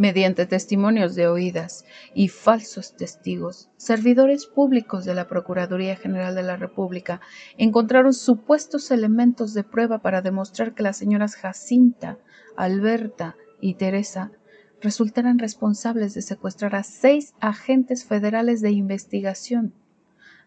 Mediante 0.00 0.46
testimonios 0.46 1.14
de 1.14 1.28
oídas 1.28 1.84
y 2.14 2.28
falsos 2.28 2.96
testigos, 2.96 3.68
servidores 3.76 4.46
públicos 4.46 5.04
de 5.04 5.12
la 5.12 5.28
Procuraduría 5.28 5.94
General 5.94 6.34
de 6.34 6.42
la 6.42 6.56
República 6.56 7.20
encontraron 7.58 8.14
supuestos 8.14 8.90
elementos 8.90 9.52
de 9.52 9.62
prueba 9.62 9.98
para 9.98 10.22
demostrar 10.22 10.72
que 10.72 10.84
las 10.84 10.96
señoras 10.96 11.36
Jacinta, 11.36 12.16
Alberta 12.56 13.36
y 13.60 13.74
Teresa 13.74 14.32
resultaran 14.80 15.38
responsables 15.38 16.14
de 16.14 16.22
secuestrar 16.22 16.76
a 16.76 16.82
seis 16.82 17.34
agentes 17.38 18.06
federales 18.06 18.62
de 18.62 18.70
investigación, 18.70 19.74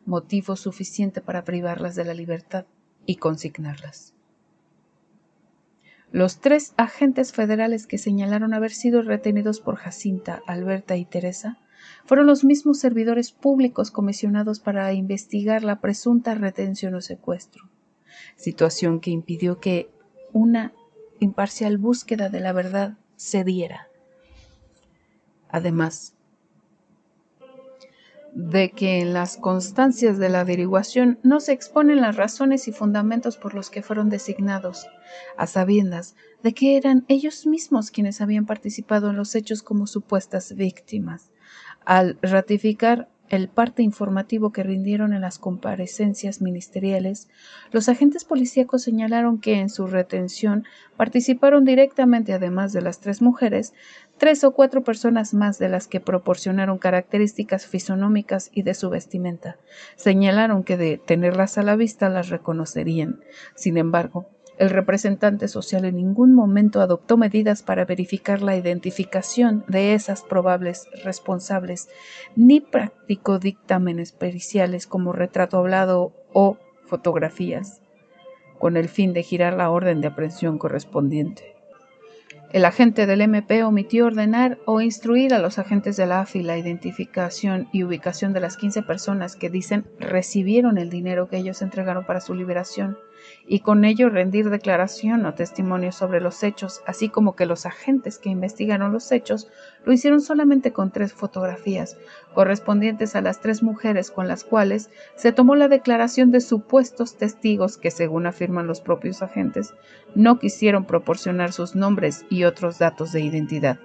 motivo 0.04 0.56
suficiente 0.56 1.22
para 1.22 1.44
privarlas 1.44 1.94
de 1.94 2.06
la 2.06 2.16
libertad 2.16 2.66
y 3.06 3.18
consignarlas. 3.18 4.16
Los 6.14 6.42
tres 6.42 6.76
agentes 6.78 7.34
federales 7.34 7.88
que 7.88 7.98
señalaron 7.98 8.54
haber 8.54 8.70
sido 8.70 9.02
retenidos 9.02 9.60
por 9.60 9.78
Jacinta, 9.78 10.44
Alberta 10.46 10.96
y 10.96 11.06
Teresa 11.06 11.58
fueron 12.06 12.28
los 12.28 12.44
mismos 12.44 12.78
servidores 12.78 13.32
públicos 13.32 13.90
comisionados 13.90 14.60
para 14.60 14.94
investigar 14.94 15.64
la 15.64 15.82
presunta 15.82 16.36
retención 16.36 16.94
o 16.94 17.02
secuestro, 17.02 17.68
situación 18.36 19.00
que 19.00 19.10
impidió 19.10 19.60
que 19.60 19.90
una 20.34 20.72
imparcial 21.20 21.80
búsqueda 21.80 22.30
de 22.30 22.42
la 22.42 22.54
verdad 22.54 22.96
se 23.16 23.44
diera. 23.44 23.88
Además, 25.50 26.16
de 28.36 28.72
que 28.72 29.00
en 29.00 29.14
las 29.14 29.38
constancias 29.38 30.18
de 30.18 30.30
la 30.30 30.40
averiguación 30.42 31.20
no 31.24 31.40
se 31.40 31.52
exponen 31.52 32.02
las 32.02 32.16
razones 32.16 32.68
y 32.68 32.72
fundamentos 32.72 33.38
por 33.38 33.54
los 33.54 33.70
que 33.70 33.84
fueron 33.84 34.10
designados, 34.10 34.88
a 35.38 35.46
sabiendas 35.46 36.16
de 36.42 36.54
que 36.54 36.76
eran 36.76 37.06
ellos 37.08 37.46
mismos 37.46 37.92
quienes 37.92 38.22
habían 38.22 38.46
participado 38.46 39.12
en 39.12 39.18
los 39.18 39.36
hechos 39.36 39.62
como 39.62 39.86
supuestas 39.86 40.56
víctimas. 40.56 41.32
Al 41.86 42.18
ratificar 42.22 43.10
el 43.36 43.48
parte 43.48 43.82
informativo 43.82 44.52
que 44.52 44.62
rindieron 44.62 45.12
en 45.12 45.22
las 45.22 45.40
comparecencias 45.40 46.40
ministeriales, 46.40 47.30
los 47.72 47.90
agentes 47.90 48.26
policíacos 48.26 48.84
señalaron 48.84 49.40
que 49.40 49.60
en 49.60 49.70
su 49.70 49.88
retención 49.88 50.66
participaron 50.98 51.66
directamente, 51.66 52.34
además 52.34 52.74
de 52.74 52.84
las 52.84 53.00
tres 53.00 53.24
mujeres, 53.24 53.74
tres 54.20 54.44
o 54.44 54.52
cuatro 54.52 54.84
personas 54.84 55.34
más 55.34 55.58
de 55.58 55.68
las 55.68 55.88
que 55.88 56.00
proporcionaron 56.00 56.78
características 56.78 57.66
fisonómicas 57.66 58.52
y 58.54 58.62
de 58.62 58.76
su 58.76 58.92
vestimenta. 58.92 59.58
Señalaron 59.96 60.64
que 60.64 60.78
de 60.78 61.00
tenerlas 61.00 61.58
a 61.58 61.64
la 61.64 61.76
vista 61.76 62.10
las 62.10 62.30
reconocerían. 62.30 63.22
Sin 63.56 63.78
embargo, 63.78 64.28
el 64.58 64.70
representante 64.70 65.48
social 65.48 65.86
en 65.86 65.96
ningún 65.96 66.34
momento 66.34 66.82
adoptó 66.82 67.18
medidas 67.18 67.64
para 67.64 67.86
verificar 67.86 68.42
la 68.42 68.56
identificación 68.56 69.64
de 69.68 69.94
esas 69.94 70.22
probables 70.22 70.88
responsables, 71.04 71.90
ni 72.36 72.62
practicó 72.62 73.40
dictámenes 73.40 74.12
periciales 74.12 74.86
como 74.86 75.12
retrato 75.12 75.58
hablado 75.58 76.14
o 76.34 76.58
fotografías, 76.86 77.82
con 78.60 78.78
el 78.78 78.90
fin 78.90 79.14
de 79.14 79.24
girar 79.24 79.54
la 79.54 79.72
orden 79.72 80.02
de 80.02 80.08
aprehensión 80.08 80.58
correspondiente. 80.58 81.54
El 82.52 82.66
agente 82.66 83.08
del 83.08 83.22
MP 83.22 83.64
omitió 83.64 84.06
ordenar 84.06 84.60
o 84.68 84.80
instruir 84.80 85.34
a 85.34 85.40
los 85.40 85.58
agentes 85.58 85.98
de 85.98 86.06
la 86.06 86.20
AFI 86.20 86.44
la 86.44 86.56
identificación 86.56 87.68
y 87.72 87.82
ubicación 87.82 88.32
de 88.32 88.42
las 88.42 88.58
15 88.58 88.84
personas 88.84 89.36
que 89.36 89.50
dicen 89.50 89.86
recibieron 90.00 90.78
el 90.78 90.92
dinero 90.92 91.28
que 91.28 91.38
ellos 91.38 91.64
entregaron 91.64 92.06
para 92.06 92.22
su 92.22 92.36
liberación 92.36 92.96
y 93.48 93.60
con 93.60 93.86
ello 93.86 94.10
rendir 94.10 94.50
declaración 94.50 95.26
o 95.26 95.34
testimonio 95.34 95.92
sobre 95.92 96.22
los 96.22 96.44
hechos, 96.44 96.82
así 96.86 97.10
como 97.10 97.36
que 97.36 97.46
los 97.46 97.66
agentes 97.66 98.18
que 98.18 98.30
investigaron 98.30 98.94
los 98.94 99.12
hechos 99.12 99.50
lo 99.86 99.94
hicieron 99.94 100.22
solamente 100.22 100.72
con 100.72 100.92
tres 100.92 101.14
fotografías, 101.14 101.98
correspondientes 102.34 103.16
a 103.16 103.22
las 103.22 103.42
tres 103.42 103.64
mujeres 103.64 104.12
con 104.12 104.28
las 104.28 104.44
cuales 104.44 104.90
se 105.16 105.32
tomó 105.32 105.56
la 105.56 105.68
declaración 105.68 106.32
de 106.32 106.42
supuestos 106.42 107.18
testigos 107.18 107.78
que, 107.78 107.92
según 107.92 108.26
afirman 108.26 108.68
los 108.68 108.82
propios 108.82 109.22
agentes, 109.22 109.74
no 110.16 110.40
quisieron 110.40 110.86
proporcionar 110.86 111.52
sus 111.52 111.76
nombres 111.76 112.26
y 112.30 112.44
otros 112.44 112.80
datos 112.80 113.12
de 113.12 113.22
identidad. 113.22 113.80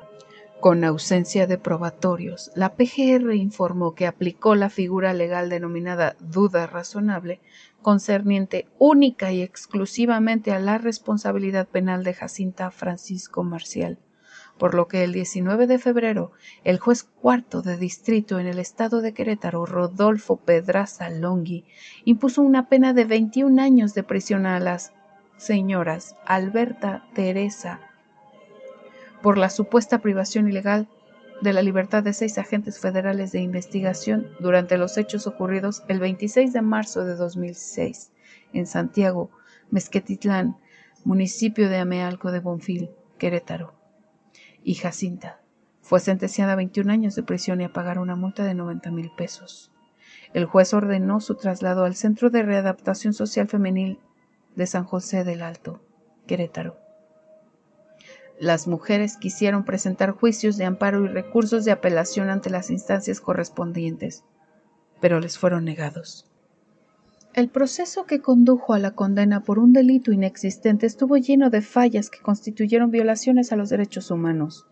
Con 0.61 0.83
ausencia 0.83 1.47
de 1.47 1.57
probatorios, 1.57 2.51
la 2.57 2.75
PGR 2.75 3.33
informó 3.37 3.95
que 3.95 4.09
aplicó 4.09 4.57
la 4.57 4.71
figura 4.71 5.15
legal 5.15 5.51
denominada 5.51 6.17
duda 6.19 6.67
razonable 6.67 7.39
concerniente 7.83 8.67
única 8.79 9.33
y 9.33 9.43
exclusivamente 9.43 10.53
a 10.53 10.59
la 10.59 10.79
responsabilidad 10.79 11.69
penal 11.69 12.05
de 12.05 12.15
Jacinta 12.15 12.71
Francisco 12.71 13.45
Marcial, 13.45 13.99
por 14.59 14.75
lo 14.75 14.89
que 14.89 15.05
el 15.05 15.13
19 15.13 15.67
de 15.67 15.79
febrero 15.79 16.33
el 16.65 16.79
juez 16.79 17.05
cuarto 17.05 17.63
de 17.63 17.77
distrito 17.77 18.39
en 18.39 18.47
el 18.47 18.59
estado 18.59 19.01
de 19.01 19.15
Querétaro, 19.15 19.67
Rodolfo 19.67 20.37
Pedraza 20.37 21.11
Longhi, 21.11 21.65
impuso 22.05 22.43
una 22.43 22.69
pena 22.69 22.93
de 22.93 23.05
21 23.05 23.63
años 23.63 23.95
de 23.95 24.03
prisión 24.03 24.47
a 24.47 24.59
las 24.61 24.93
señoras 25.37 26.17
Alberta 26.27 27.07
Teresa 27.15 27.81
por 29.23 29.39
la 29.39 29.51
supuesta 29.51 29.99
privación 29.99 30.49
ilegal 30.49 30.89
de 31.41 31.53
la 31.53 31.63
libertad 31.63 32.03
de 32.03 32.13
seis 32.13 32.39
agentes 32.39 32.81
federales 32.81 33.33
de 33.33 33.41
investigación 33.41 34.29
durante 34.41 34.77
los 34.77 34.99
hechos 34.99 35.27
ocurridos 35.27 35.85
el 35.89 36.01
26 36.01 36.53
de 36.53 36.63
marzo 36.63 37.05
de 37.05 37.15
2006 37.15 38.13
en 38.53 38.67
Santiago, 38.67 39.31
Mezquetitlán, 39.71 40.57
municipio 41.05 41.69
de 41.69 41.79
Amealco 41.79 42.33
de 42.33 42.41
Bonfil, 42.41 42.91
Querétaro. 43.19 43.75
Y 44.65 44.75
Jacinta 44.75 45.41
fue 45.81 46.01
sentenciada 46.01 46.53
a 46.53 46.57
21 46.57 46.93
años 46.93 47.15
de 47.15 47.23
prisión 47.23 47.61
y 47.61 47.65
a 47.65 47.73
pagar 47.73 47.99
una 47.99 48.17
multa 48.17 48.45
de 48.45 48.55
90 48.55 48.91
mil 48.91 49.11
pesos. 49.17 49.71
El 50.35 50.45
juez 50.45 50.75
ordenó 50.75 51.21
su 51.21 51.37
traslado 51.37 51.85
al 51.85 51.95
Centro 51.95 52.31
de 52.31 52.43
Readaptación 52.43 53.15
Social 53.15 53.49
Femenil 53.49 53.99
de 54.57 54.67
San 54.67 54.85
José 54.85 55.25
del 55.25 55.43
Alto, 55.43 55.81
Querétaro. 56.27 56.88
Las 58.41 58.69
mujeres 58.69 59.17
quisieron 59.17 59.65
presentar 59.65 60.13
juicios 60.13 60.57
de 60.57 60.65
amparo 60.65 61.05
y 61.05 61.09
recursos 61.09 61.65
de 61.65 61.73
apelación 61.73 62.31
ante 62.31 62.51
las 62.51 62.71
instancias 62.71 63.21
correspondientes, 63.21 64.23
pero 65.01 65.19
les 65.19 65.39
fueron 65.39 65.65
negados. 65.65 66.31
El 67.35 67.49
proceso 67.49 68.05
que 68.07 68.21
condujo 68.21 68.75
a 68.75 68.79
la 68.79 68.93
condena 68.93 69.43
por 69.43 69.59
un 69.59 69.73
delito 69.73 70.13
inexistente 70.13 70.87
estuvo 70.87 71.17
lleno 71.17 71.51
de 71.51 71.63
fallas 71.63 72.11
que 72.11 72.21
constituyeron 72.21 72.91
violaciones 72.91 73.53
a 73.53 73.57
los 73.57 73.71
derechos 73.71 74.11
humanos. 74.11 74.67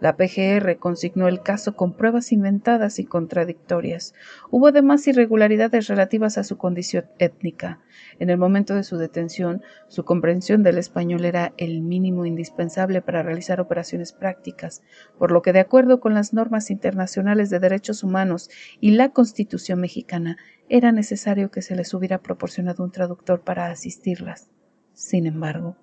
La 0.00 0.16
PGR 0.16 0.78
consignó 0.78 1.28
el 1.28 1.42
caso 1.42 1.76
con 1.76 1.92
pruebas 1.92 2.32
inventadas 2.32 2.98
y 2.98 3.04
contradictorias. 3.04 4.14
Hubo 4.50 4.68
además 4.68 5.06
irregularidades 5.06 5.88
relativas 5.88 6.38
a 6.38 6.44
su 6.44 6.56
condición 6.56 7.04
étnica. 7.18 7.80
En 8.18 8.30
el 8.30 8.38
momento 8.38 8.74
de 8.74 8.82
su 8.82 8.96
detención, 8.96 9.62
su 9.88 10.06
comprensión 10.06 10.62
del 10.62 10.78
español 10.78 11.26
era 11.26 11.52
el 11.58 11.82
mínimo 11.82 12.24
indispensable 12.24 13.02
para 13.02 13.22
realizar 13.22 13.60
operaciones 13.60 14.12
prácticas, 14.12 14.82
por 15.18 15.32
lo 15.32 15.42
que 15.42 15.52
de 15.52 15.60
acuerdo 15.60 16.00
con 16.00 16.14
las 16.14 16.32
normas 16.32 16.70
internacionales 16.70 17.50
de 17.50 17.60
derechos 17.60 18.02
humanos 18.02 18.48
y 18.80 18.92
la 18.92 19.10
Constitución 19.10 19.80
mexicana, 19.80 20.38
era 20.70 20.92
necesario 20.92 21.50
que 21.50 21.60
se 21.60 21.76
les 21.76 21.92
hubiera 21.92 22.22
proporcionado 22.22 22.84
un 22.84 22.90
traductor 22.90 23.42
para 23.42 23.66
asistirlas. 23.66 24.50
Sin 24.94 25.26
embargo, 25.26 25.76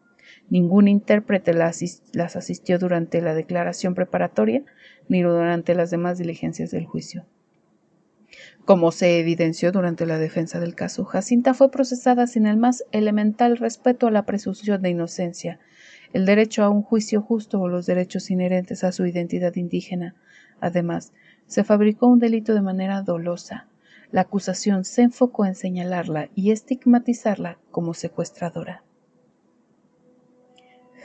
Ningún 0.50 0.88
intérprete 0.88 1.54
las, 1.54 1.82
asistió 2.36 2.80
durante 2.80 3.22
la 3.22 3.34
declaración 3.34 3.96
preparatoria 3.96 4.64
ni 5.10 5.22
durante 5.22 5.76
las 5.76 5.92
demás 5.92 6.18
diligencias 6.18 6.72
del 6.72 6.86
juicio. 6.86 7.26
Como 8.66 8.92
se 8.92 9.20
evidenció 9.20 9.72
durante 9.72 10.06
la 10.06 10.18
defensa 10.18 10.60
del 10.60 10.76
caso, 10.76 11.06
Jacinta 11.06 11.54
fue 11.54 11.72
procesada 11.72 12.28
sin 12.28 12.46
el 12.46 12.58
más 12.58 12.84
elemental 12.92 13.58
respeto 13.58 14.08
a 14.08 14.12
la 14.12 14.26
presunción 14.26 14.82
de 14.82 14.90
inocencia, 14.90 15.60
el 16.14 16.26
derecho 16.26 16.64
a 16.64 16.70
un 16.70 16.82
juicio 16.82 17.22
justo 17.22 17.60
o 17.60 17.68
los 17.68 17.86
derechos 17.86 18.30
inherentes 18.30 18.84
a 18.84 18.92
su 18.92 19.06
identidad 19.06 19.56
indígena. 19.56 20.16
Además, 20.60 21.14
se 21.46 21.64
fabricó 21.64 22.08
un 22.08 22.20
delito 22.20 22.54
de 22.54 22.62
manera 22.62 23.02
dolosa. 23.02 23.68
La 24.12 24.22
acusación 24.22 24.86
se 24.86 25.02
enfocó 25.02 25.46
en 25.46 25.56
señalarla 25.56 26.30
y 26.36 26.52
estigmatizarla 26.52 27.58
como 27.72 27.94
secuestradora. 27.94 28.84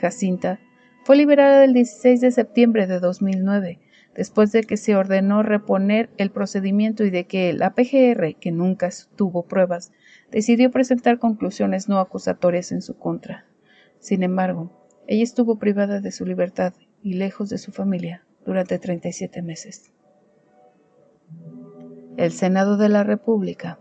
Jacinta, 0.03 0.59
fue 1.05 1.15
liberada 1.15 1.63
el 1.63 1.71
16 1.71 2.19
de 2.19 2.31
septiembre 2.31 2.87
de 2.87 2.99
2009, 2.99 3.79
después 4.13 4.51
de 4.51 4.63
que 4.63 4.75
se 4.75 4.97
ordenó 4.97 5.43
reponer 5.43 6.09
el 6.17 6.29
procedimiento 6.29 7.05
y 7.05 7.09
de 7.09 7.25
que 7.25 7.53
la 7.53 7.73
PGR, 7.73 8.35
que 8.35 8.51
nunca 8.51 8.89
tuvo 9.15 9.45
pruebas, 9.45 9.93
decidió 10.29 10.71
presentar 10.71 11.19
conclusiones 11.19 11.87
no 11.87 11.99
acusatorias 11.99 12.73
en 12.73 12.81
su 12.81 12.97
contra. 12.97 13.45
Sin 13.99 14.23
embargo, 14.23 14.73
ella 15.07 15.23
estuvo 15.23 15.57
privada 15.57 16.01
de 16.01 16.11
su 16.11 16.25
libertad 16.25 16.73
y 17.01 17.13
lejos 17.13 17.47
de 17.47 17.57
su 17.57 17.71
familia 17.71 18.25
durante 18.45 18.79
37 18.79 19.41
meses. 19.41 19.93
El 22.17 22.33
Senado 22.33 22.75
de 22.75 22.89
la 22.89 23.05
República 23.05 23.79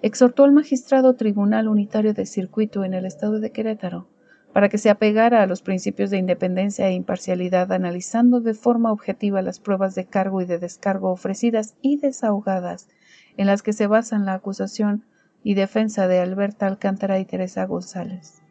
exhortó 0.00 0.44
al 0.44 0.52
magistrado 0.52 1.14
Tribunal 1.14 1.68
Unitario 1.68 2.14
de 2.14 2.24
Circuito 2.24 2.84
en 2.84 2.94
el 2.94 3.04
estado 3.04 3.38
de 3.38 3.52
Querétaro 3.52 4.08
para 4.52 4.68
que 4.68 4.78
se 4.78 4.90
apegara 4.90 5.42
a 5.42 5.46
los 5.46 5.62
principios 5.62 6.10
de 6.10 6.18
independencia 6.18 6.86
e 6.88 6.92
imparcialidad, 6.92 7.72
analizando 7.72 8.40
de 8.40 8.54
forma 8.54 8.92
objetiva 8.92 9.40
las 9.40 9.60
pruebas 9.60 9.94
de 9.94 10.04
cargo 10.04 10.42
y 10.42 10.44
de 10.44 10.58
descargo 10.58 11.10
ofrecidas 11.10 11.74
y 11.80 11.96
desahogadas, 11.96 12.88
en 13.36 13.46
las 13.46 13.62
que 13.62 13.72
se 13.72 13.86
basan 13.86 14.26
la 14.26 14.34
acusación 14.34 15.04
y 15.42 15.54
defensa 15.54 16.06
de 16.06 16.20
Alberta 16.20 16.66
Alcántara 16.66 17.18
y 17.18 17.24
Teresa 17.24 17.64
González. 17.64 18.42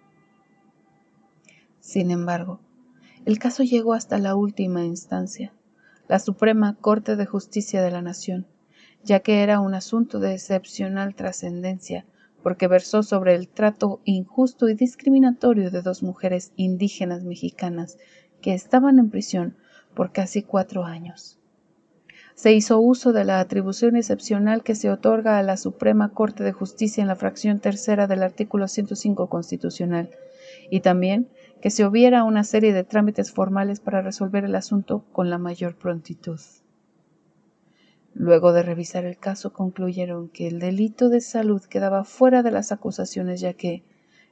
Sin 1.80 2.10
embargo, 2.10 2.60
el 3.26 3.38
caso 3.38 3.64
llegó 3.64 3.94
hasta 3.94 4.18
la 4.18 4.36
última 4.36 4.84
instancia, 4.84 5.54
la 6.08 6.20
Suprema 6.20 6.76
Corte 6.76 7.16
de 7.16 7.26
Justicia 7.28 7.82
de 7.84 7.92
la 7.92 8.02
Nación, 8.02 8.48
ya 9.04 9.20
que 9.20 9.44
era 9.44 9.60
un 9.60 9.76
asunto 9.76 10.20
de 10.20 10.34
excepcional 10.34 11.16
trascendencia 11.16 12.06
porque 12.44 12.68
versó 12.68 13.04
sobre 13.04 13.36
el 13.36 13.48
trato 13.48 14.02
injusto 14.06 14.70
y 14.70 14.74
discriminatorio 14.74 15.72
de 15.72 15.82
dos 15.82 16.04
mujeres 16.04 16.52
indígenas 16.56 17.24
mexicanas 17.24 17.98
que 18.42 18.54
estaban 18.54 19.00
en 19.00 19.10
prisión 19.10 19.58
por 19.94 20.12
casi 20.12 20.42
cuatro 20.42 20.86
años. 20.86 21.38
Se 22.34 22.54
hizo 22.54 22.80
uso 22.80 23.14
de 23.14 23.26
la 23.26 23.40
atribución 23.40 23.96
excepcional 23.96 24.64
que 24.64 24.74
se 24.74 24.90
otorga 24.90 25.38
a 25.38 25.44
la 25.44 25.58
Suprema 25.58 26.10
Corte 26.10 26.44
de 26.44 26.54
Justicia 26.54 27.02
en 27.02 27.08
la 27.08 27.16
fracción 27.16 27.60
tercera 27.60 28.08
del 28.08 28.24
artículo 28.24 28.68
105 28.68 29.30
constitucional, 29.30 30.10
y 30.70 30.80
también 30.80 31.30
que 31.62 31.70
se 31.70 31.86
hubiera 31.86 32.24
una 32.24 32.44
serie 32.44 32.74
de 32.74 32.84
trámites 32.84 33.32
formales 33.32 33.80
para 33.80 34.02
resolver 34.02 34.46
el 34.46 34.56
asunto 34.56 35.06
con 35.12 35.30
la 35.30 35.38
mayor 35.38 35.76
prontitud. 35.76 36.40
Luego 38.14 38.52
de 38.52 38.64
revisar 38.64 39.06
el 39.06 39.18
caso 39.18 39.54
concluyeron 39.54 40.30
que 40.30 40.48
el 40.48 40.60
delito 40.60 41.10
de 41.10 41.22
salud 41.22 41.64
quedaba 41.64 42.04
fuera 42.04 42.44
de 42.44 42.52
las 42.52 42.72
acusaciones 42.72 43.40
ya 43.40 43.54
que 43.54 43.84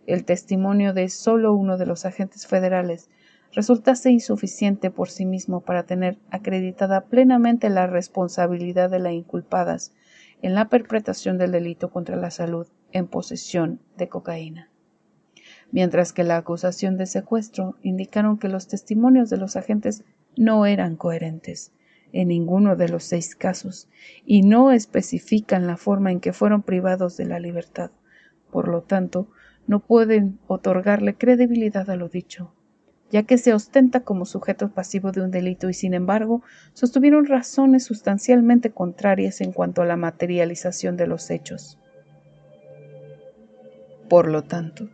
el 0.06 0.26
testimonio 0.26 0.94
de 0.94 1.08
solo 1.10 1.54
uno 1.54 1.78
de 1.78 1.86
los 1.86 2.06
agentes 2.06 2.46
federales 2.46 3.10
resultase 3.54 4.12
insuficiente 4.12 4.92
por 4.92 5.10
sí 5.10 5.26
mismo 5.26 5.62
para 5.62 5.84
tener 5.84 6.18
acreditada 6.30 7.06
plenamente 7.06 7.70
la 7.70 7.88
responsabilidad 7.88 8.90
de 8.90 9.00
las 9.00 9.14
inculpadas 9.14 9.94
en 10.42 10.56
la 10.56 10.70
perpetración 10.70 11.38
del 11.38 11.52
delito 11.52 11.90
contra 11.90 12.16
la 12.16 12.32
salud 12.32 12.68
en 12.92 13.08
posesión 13.08 13.80
de 13.98 14.10
cocaína. 14.10 14.70
Mientras 15.72 16.14
que 16.14 16.24
la 16.24 16.38
acusación 16.38 16.98
de 16.98 17.06
secuestro 17.06 17.76
indicaron 17.82 18.40
que 18.40 18.50
los 18.50 18.68
testimonios 18.68 19.30
de 19.30 19.38
los 19.38 19.56
agentes 19.56 20.04
no 20.36 20.66
eran 20.66 20.96
coherentes 20.96 21.72
en 22.14 22.30
ninguno 22.30 22.76
de 22.76 22.90
los 22.90 23.04
seis 23.04 23.36
casos 23.36 23.90
y 24.26 24.42
no 24.42 24.72
especifican 24.72 25.68
la 25.68 25.78
forma 25.78 26.12
en 26.12 26.20
que 26.20 26.34
fueron 26.34 26.64
privados 26.64 27.18
de 27.18 27.26
la 27.26 27.40
libertad. 27.40 27.92
Por 28.52 28.68
lo 28.68 28.82
tanto, 28.82 29.28
no 29.68 29.80
pueden 29.80 30.40
otorgarle 30.48 31.16
credibilidad 31.16 31.90
a 31.90 31.96
lo 31.96 32.10
dicho, 32.10 32.54
ya 33.12 33.24
que 33.24 33.38
se 33.38 33.54
ostenta 33.54 34.02
como 34.02 34.26
sujeto 34.26 34.70
pasivo 34.70 35.12
de 35.12 35.22
un 35.22 35.32
delito 35.32 35.70
y 35.70 35.74
sin 35.74 35.94
embargo 35.94 36.42
sostuvieron 36.74 37.26
razones 37.26 37.84
sustancialmente 37.84 38.72
contrarias 38.72 39.42
en 39.42 39.52
cuanto 39.52 39.82
a 39.82 39.86
la 39.86 39.98
materialización 39.98 40.98
de 40.98 41.08
los 41.08 41.30
hechos. 41.30 41.78
Por 44.10 44.28
lo 44.28 44.44
tanto, 44.44 44.90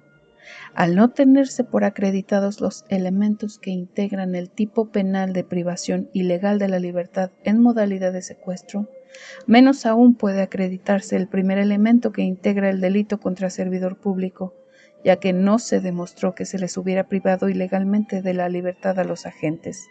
al 0.73 0.95
no 0.95 1.09
tenerse 1.11 1.63
por 1.63 1.83
acreditados 1.83 2.61
los 2.61 2.85
elementos 2.89 3.59
que 3.59 3.71
integran 3.71 4.35
el 4.35 4.49
tipo 4.49 4.89
penal 4.91 5.33
de 5.33 5.43
privación 5.43 6.09
ilegal 6.13 6.59
de 6.59 6.67
la 6.67 6.79
libertad 6.79 7.31
en 7.43 7.59
modalidad 7.59 8.13
de 8.13 8.21
secuestro, 8.21 8.89
menos 9.47 9.85
aún 9.85 10.15
puede 10.15 10.41
acreditarse 10.41 11.15
el 11.15 11.27
primer 11.27 11.57
elemento 11.57 12.11
que 12.11 12.21
integra 12.21 12.69
el 12.69 12.81
delito 12.81 13.19
contra 13.19 13.49
servidor 13.49 13.97
público, 13.97 14.53
ya 15.03 15.17
que 15.17 15.33
no 15.33 15.59
se 15.59 15.81
demostró 15.81 16.35
que 16.35 16.45
se 16.45 16.59
les 16.59 16.77
hubiera 16.77 17.07
privado 17.07 17.47
ilegalmente 17.47 18.21
de 18.21 18.33
la 18.33 18.49
libertad 18.49 18.99
a 18.99 19.03
los 19.03 19.25
agentes. 19.25 19.87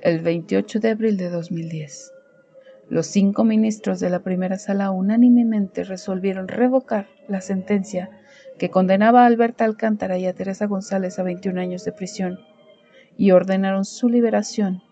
El 0.00 0.20
28 0.20 0.80
de 0.80 0.90
abril 0.90 1.16
de 1.16 1.30
2010. 1.30 2.12
Los 2.90 3.06
cinco 3.06 3.44
ministros 3.44 4.00
de 4.00 4.08
la 4.08 4.20
primera 4.20 4.56
sala 4.56 4.90
unánimemente 4.90 5.84
resolvieron 5.84 6.48
revocar 6.48 7.06
la 7.28 7.42
sentencia 7.42 8.10
que 8.58 8.70
condenaba 8.70 9.22
a 9.22 9.26
Alberta 9.26 9.66
Alcántara 9.66 10.16
y 10.16 10.24
a 10.24 10.32
Teresa 10.32 10.66
González 10.66 11.18
a 11.18 11.22
21 11.22 11.60
años 11.60 11.84
de 11.84 11.92
prisión 11.92 12.38
y 13.18 13.32
ordenaron 13.32 13.84
su 13.84 14.08
liberación 14.08 14.82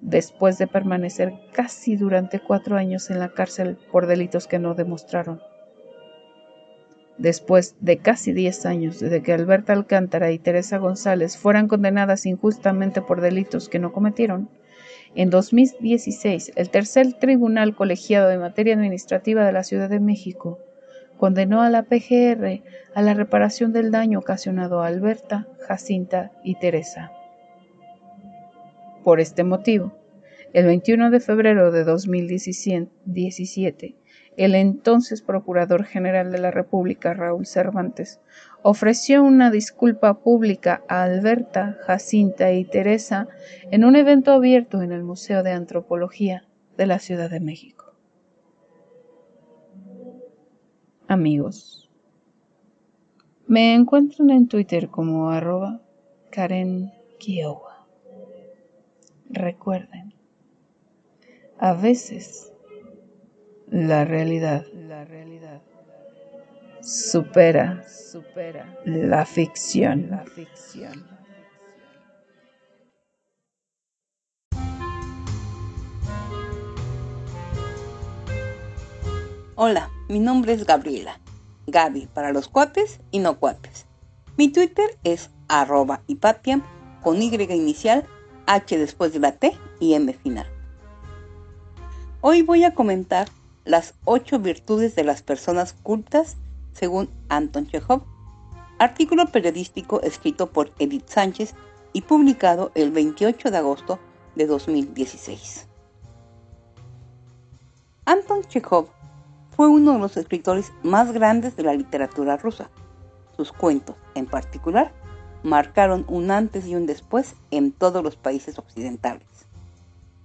después 0.00 0.56
de 0.56 0.66
permanecer 0.66 1.34
casi 1.52 1.96
durante 1.96 2.40
cuatro 2.40 2.76
años 2.76 3.10
en 3.10 3.18
la 3.18 3.32
cárcel 3.32 3.76
por 3.90 4.06
delitos 4.06 4.46
que 4.46 4.58
no 4.58 4.74
demostraron. 4.74 5.40
Después 7.18 7.76
de 7.80 7.98
casi 7.98 8.32
diez 8.32 8.64
años 8.64 8.98
desde 8.98 9.22
que 9.22 9.34
Alberta 9.34 9.74
Alcántara 9.74 10.32
y 10.32 10.38
Teresa 10.38 10.78
González 10.78 11.36
fueran 11.36 11.68
condenadas 11.68 12.24
injustamente 12.24 13.02
por 13.02 13.20
delitos 13.20 13.68
que 13.68 13.78
no 13.78 13.92
cometieron, 13.92 14.48
en 15.14 15.30
2016, 15.30 16.52
el 16.56 16.70
tercer 16.70 17.12
tribunal 17.12 17.74
colegiado 17.74 18.28
de 18.28 18.38
materia 18.38 18.74
administrativa 18.74 19.44
de 19.44 19.52
la 19.52 19.62
Ciudad 19.62 19.90
de 19.90 20.00
México 20.00 20.58
condenó 21.18 21.60
a 21.60 21.70
la 21.70 21.82
PGR 21.82 22.62
a 22.94 23.02
la 23.02 23.14
reparación 23.14 23.72
del 23.72 23.90
daño 23.90 24.18
ocasionado 24.18 24.82
a 24.82 24.86
Alberta, 24.86 25.46
Jacinta 25.68 26.32
y 26.42 26.56
Teresa. 26.56 27.12
Por 29.04 29.20
este 29.20 29.44
motivo, 29.44 29.92
el 30.52 30.66
21 30.66 31.10
de 31.10 31.20
febrero 31.20 31.70
de 31.72 31.84
2017, 31.84 33.96
el 34.36 34.54
entonces 34.54 35.22
Procurador 35.22 35.84
General 35.84 36.30
de 36.32 36.38
la 36.38 36.50
República, 36.50 37.14
Raúl 37.14 37.46
Cervantes, 37.46 38.20
ofreció 38.62 39.22
una 39.22 39.50
disculpa 39.50 40.20
pública 40.20 40.82
a 40.88 41.02
Alberta, 41.02 41.78
Jacinta 41.86 42.52
y 42.52 42.64
Teresa 42.64 43.28
en 43.70 43.84
un 43.84 43.96
evento 43.96 44.32
abierto 44.32 44.82
en 44.82 44.92
el 44.92 45.02
Museo 45.02 45.42
de 45.42 45.52
Antropología 45.52 46.46
de 46.76 46.86
la 46.86 46.98
Ciudad 46.98 47.30
de 47.30 47.40
México. 47.40 47.94
Amigos, 51.08 51.90
me 53.46 53.74
encuentran 53.74 54.30
en 54.30 54.48
Twitter 54.48 54.88
como 54.88 55.30
arroba 55.30 55.82
Karen 56.30 56.90
Kiowa. 57.18 57.86
Recuerden, 59.28 60.14
a 61.58 61.74
veces 61.74 62.52
La 63.68 64.04
realidad, 64.04 64.66
la 64.74 65.06
realidad 65.06 65.62
supera, 66.82 67.84
supera 67.88 68.78
la 68.84 69.24
ficción, 69.24 70.08
la 70.10 70.24
ficción. 70.24 71.06
Hola, 79.54 79.90
mi 80.08 80.18
nombre 80.18 80.54
es 80.54 80.66
Gabriela. 80.66 81.20
Gaby 81.68 82.08
para 82.12 82.32
los 82.32 82.48
cuates 82.48 83.00
y 83.12 83.20
no 83.20 83.38
cuates. 83.38 83.86
Mi 84.36 84.48
Twitter 84.48 84.98
es 85.04 85.30
arroba 85.46 86.02
con 87.02 87.22
Y 87.22 87.34
inicial, 87.34 88.04
H 88.46 88.76
después 88.76 89.12
de 89.12 89.20
la 89.20 89.32
T 89.32 89.56
y 89.78 89.94
M 89.94 90.12
final. 90.14 90.46
Hoy 92.20 92.42
voy 92.42 92.64
a 92.64 92.74
comentar 92.74 93.28
las 93.64 93.94
ocho 94.04 94.40
virtudes 94.40 94.96
de 94.96 95.04
las 95.04 95.22
personas 95.22 95.74
cultas 95.74 96.36
según 96.72 97.08
Anton 97.28 97.66
Chekhov, 97.66 98.02
artículo 98.78 99.26
periodístico 99.26 100.00
escrito 100.02 100.50
por 100.50 100.72
Edith 100.78 101.08
Sánchez 101.08 101.54
y 101.92 102.02
publicado 102.02 102.72
el 102.74 102.90
28 102.90 103.50
de 103.50 103.56
agosto 103.56 103.98
de 104.34 104.46
2016. 104.46 105.68
Anton 108.04 108.42
Chekhov 108.44 108.88
fue 109.54 109.68
uno 109.68 109.92
de 109.92 109.98
los 109.98 110.16
escritores 110.16 110.72
más 110.82 111.12
grandes 111.12 111.56
de 111.56 111.62
la 111.62 111.74
literatura 111.74 112.36
rusa. 112.36 112.70
Sus 113.36 113.52
cuentos, 113.52 113.96
en 114.14 114.26
particular, 114.26 114.92
marcaron 115.42 116.04
un 116.08 116.30
antes 116.30 116.66
y 116.66 116.74
un 116.74 116.86
después 116.86 117.36
en 117.50 117.72
todos 117.72 118.02
los 118.02 118.16
países 118.16 118.58
occidentales. 118.58 119.26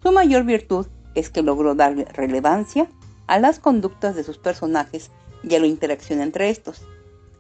Su 0.02 0.12
mayor 0.12 0.43
virtud 0.43 0.88
es 1.16 1.30
que 1.30 1.41
logró 1.41 1.76
darle 1.76 2.06
relevancia 2.06 2.88
a 3.28 3.39
las 3.39 3.60
conductas 3.60 4.16
de 4.16 4.24
sus 4.24 4.38
personajes 4.38 5.12
y 5.44 5.56
a 5.56 5.60
la 5.60 5.68
interacción 5.68 6.22
entre 6.22 6.50
estos, 6.50 6.82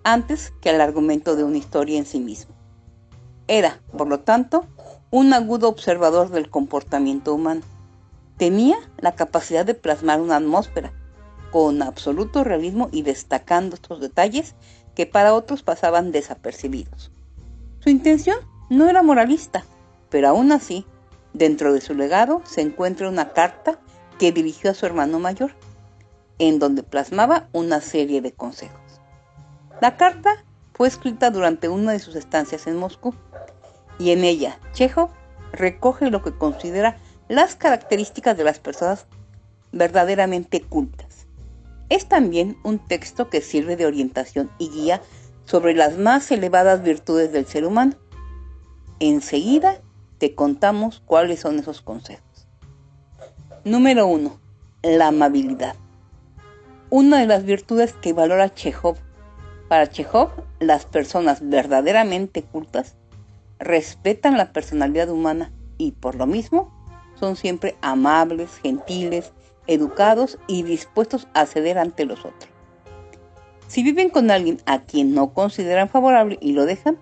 antes 0.03 0.53
que 0.61 0.69
al 0.69 0.81
argumento 0.81 1.35
de 1.35 1.43
una 1.43 1.57
historia 1.57 1.97
en 1.97 2.05
sí 2.05 2.19
mismo. 2.19 2.55
Era, 3.47 3.79
por 3.97 4.07
lo 4.07 4.19
tanto, 4.19 4.65
un 5.09 5.33
agudo 5.33 5.69
observador 5.69 6.29
del 6.29 6.49
comportamiento 6.49 7.33
humano. 7.33 7.61
Tenía 8.37 8.77
la 8.99 9.15
capacidad 9.15 9.65
de 9.65 9.73
plasmar 9.73 10.21
una 10.21 10.35
atmósfera 10.35 10.91
con 11.51 11.81
absoluto 11.81 12.43
realismo 12.43 12.89
y 12.91 13.01
destacando 13.03 13.75
estos 13.75 14.01
detalles 14.01 14.55
que 14.95 15.05
para 15.05 15.33
otros 15.33 15.63
pasaban 15.63 16.11
desapercibidos. 16.11 17.11
Su 17.79 17.89
intención 17.89 18.37
no 18.69 18.89
era 18.89 19.01
moralista, 19.01 19.63
pero 20.09 20.27
aún 20.27 20.51
así, 20.51 20.85
dentro 21.33 21.73
de 21.73 21.81
su 21.81 21.93
legado 21.93 22.41
se 22.45 22.61
encuentra 22.61 23.09
una 23.09 23.31
carta 23.31 23.79
que 24.19 24.31
dirigió 24.31 24.71
a 24.71 24.73
su 24.73 24.85
hermano 24.85 25.19
mayor, 25.19 25.53
en 26.39 26.59
donde 26.59 26.83
plasmaba 26.83 27.49
una 27.51 27.81
serie 27.81 28.21
de 28.21 28.31
consejos. 28.31 29.01
La 29.81 29.97
carta 29.97 30.43
fue 30.73 30.87
escrita 30.87 31.31
durante 31.31 31.69
una 31.69 31.91
de 31.91 31.99
sus 31.99 32.15
estancias 32.15 32.67
en 32.67 32.77
Moscú 32.77 33.13
y 33.99 34.11
en 34.11 34.23
ella 34.23 34.59
Chekhov 34.73 35.09
recoge 35.51 36.09
lo 36.09 36.21
que 36.21 36.37
considera 36.37 36.97
las 37.27 37.55
características 37.55 38.37
de 38.37 38.43
las 38.43 38.59
personas 38.59 39.05
verdaderamente 39.71 40.61
cultas. 40.61 41.25
Es 41.89 42.07
también 42.07 42.57
un 42.63 42.79
texto 42.79 43.29
que 43.29 43.41
sirve 43.41 43.75
de 43.75 43.85
orientación 43.85 44.51
y 44.57 44.69
guía 44.69 45.01
sobre 45.45 45.73
las 45.73 45.97
más 45.97 46.29
elevadas 46.31 46.83
virtudes 46.83 47.31
del 47.31 47.45
ser 47.45 47.65
humano. 47.65 47.95
Enseguida 48.99 49.79
te 50.17 50.35
contamos 50.35 51.01
cuáles 51.05 51.39
son 51.39 51.59
esos 51.59 51.81
consejos. 51.81 52.47
Número 53.63 54.07
1. 54.07 54.39
La 54.83 55.07
amabilidad 55.07 55.75
una 56.89 57.19
de 57.19 57.25
las 57.25 57.43
virtudes 57.43 57.93
que 57.93 58.13
valora 58.13 58.53
Chekhov. 58.53 58.95
Para 59.67 59.89
Chekhov, 59.89 60.29
las 60.59 60.85
personas 60.85 61.39
verdaderamente 61.41 62.43
cultas 62.43 62.95
respetan 63.59 64.37
la 64.37 64.53
personalidad 64.53 65.09
humana 65.09 65.51
y 65.77 65.91
por 65.91 66.15
lo 66.15 66.25
mismo 66.25 66.71
son 67.19 67.35
siempre 67.35 67.75
amables, 67.81 68.59
gentiles, 68.61 69.33
educados 69.67 70.37
y 70.47 70.63
dispuestos 70.63 71.27
a 71.33 71.45
ceder 71.45 71.77
ante 71.77 72.05
los 72.05 72.19
otros. 72.19 72.49
Si 73.67 73.83
viven 73.83 74.09
con 74.09 74.31
alguien 74.31 74.61
a 74.65 74.83
quien 74.83 75.13
no 75.13 75.33
consideran 75.33 75.89
favorable 75.89 76.37
y 76.39 76.53
lo 76.53 76.65
dejan, 76.65 76.97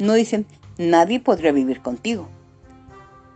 no 0.00 0.14
dicen 0.14 0.46
nadie 0.78 1.20
podría 1.20 1.52
vivir 1.52 1.80
contigo. 1.80 2.28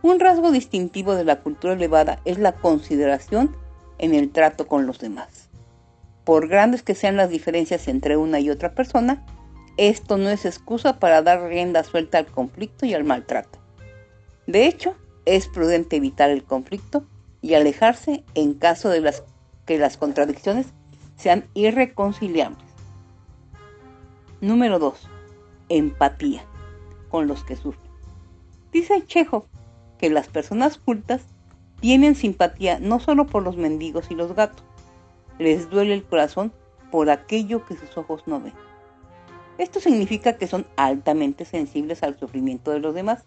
Un 0.01 0.19
rasgo 0.19 0.51
distintivo 0.51 1.15
de 1.15 1.23
la 1.23 1.39
cultura 1.39 1.75
elevada 1.75 2.19
es 2.25 2.39
la 2.39 2.51
consideración 2.51 3.55
en 3.99 4.13
el 4.13 4.31
trato 4.31 4.67
con 4.67 4.85
los 4.85 4.99
demás. 4.99 5.52
Por 6.23 6.47
grandes 6.47 6.83
que 6.83 6.95
sean 6.95 7.17
las 7.17 7.29
diferencias 7.29 7.87
entre 7.87 8.17
una 8.17 8.39
y 8.39 8.49
otra 8.49 8.73
persona, 8.73 9.25
esto 9.77 10.17
no 10.17 10.29
es 10.29 10.45
excusa 10.45 10.99
para 10.99 11.21
dar 11.21 11.43
rienda 11.43 11.83
suelta 11.83 12.17
al 12.17 12.27
conflicto 12.27 12.85
y 12.85 12.93
al 12.93 13.03
maltrato. 13.03 13.59
De 14.47 14.67
hecho, 14.67 14.95
es 15.25 15.47
prudente 15.47 15.95
evitar 15.95 16.29
el 16.29 16.43
conflicto 16.43 17.05
y 17.41 17.55
alejarse 17.55 18.23
en 18.35 18.53
caso 18.53 18.89
de 18.89 19.13
que 19.65 19.77
las 19.77 19.97
contradicciones 19.97 20.67
sean 21.15 21.45
irreconciliables. 21.53 22.67
Número 24.41 24.79
2. 24.79 25.09
Empatía 25.69 26.45
con 27.09 27.27
los 27.27 27.43
que 27.43 27.55
sufren. 27.55 27.91
Dice 28.71 29.05
Chejo 29.05 29.47
que 29.97 30.09
las 30.09 30.27
personas 30.27 30.77
cultas 30.77 31.21
tienen 31.79 32.15
simpatía 32.15 32.79
no 32.79 32.99
solo 32.99 33.25
por 33.25 33.43
los 33.43 33.55
mendigos 33.57 34.09
y 34.09 34.15
los 34.15 34.33
gatos, 34.35 34.65
les 35.39 35.69
duele 35.69 35.93
el 35.93 36.03
corazón 36.03 36.51
por 36.91 37.09
aquello 37.09 37.65
que 37.65 37.75
sus 37.75 37.97
ojos 37.97 38.23
no 38.27 38.39
ven. 38.39 38.53
Esto 39.57 39.79
significa 39.79 40.37
que 40.37 40.47
son 40.47 40.65
altamente 40.75 41.45
sensibles 41.45 42.03
al 42.03 42.17
sufrimiento 42.17 42.71
de 42.71 42.79
los 42.79 42.93
demás, 42.95 43.23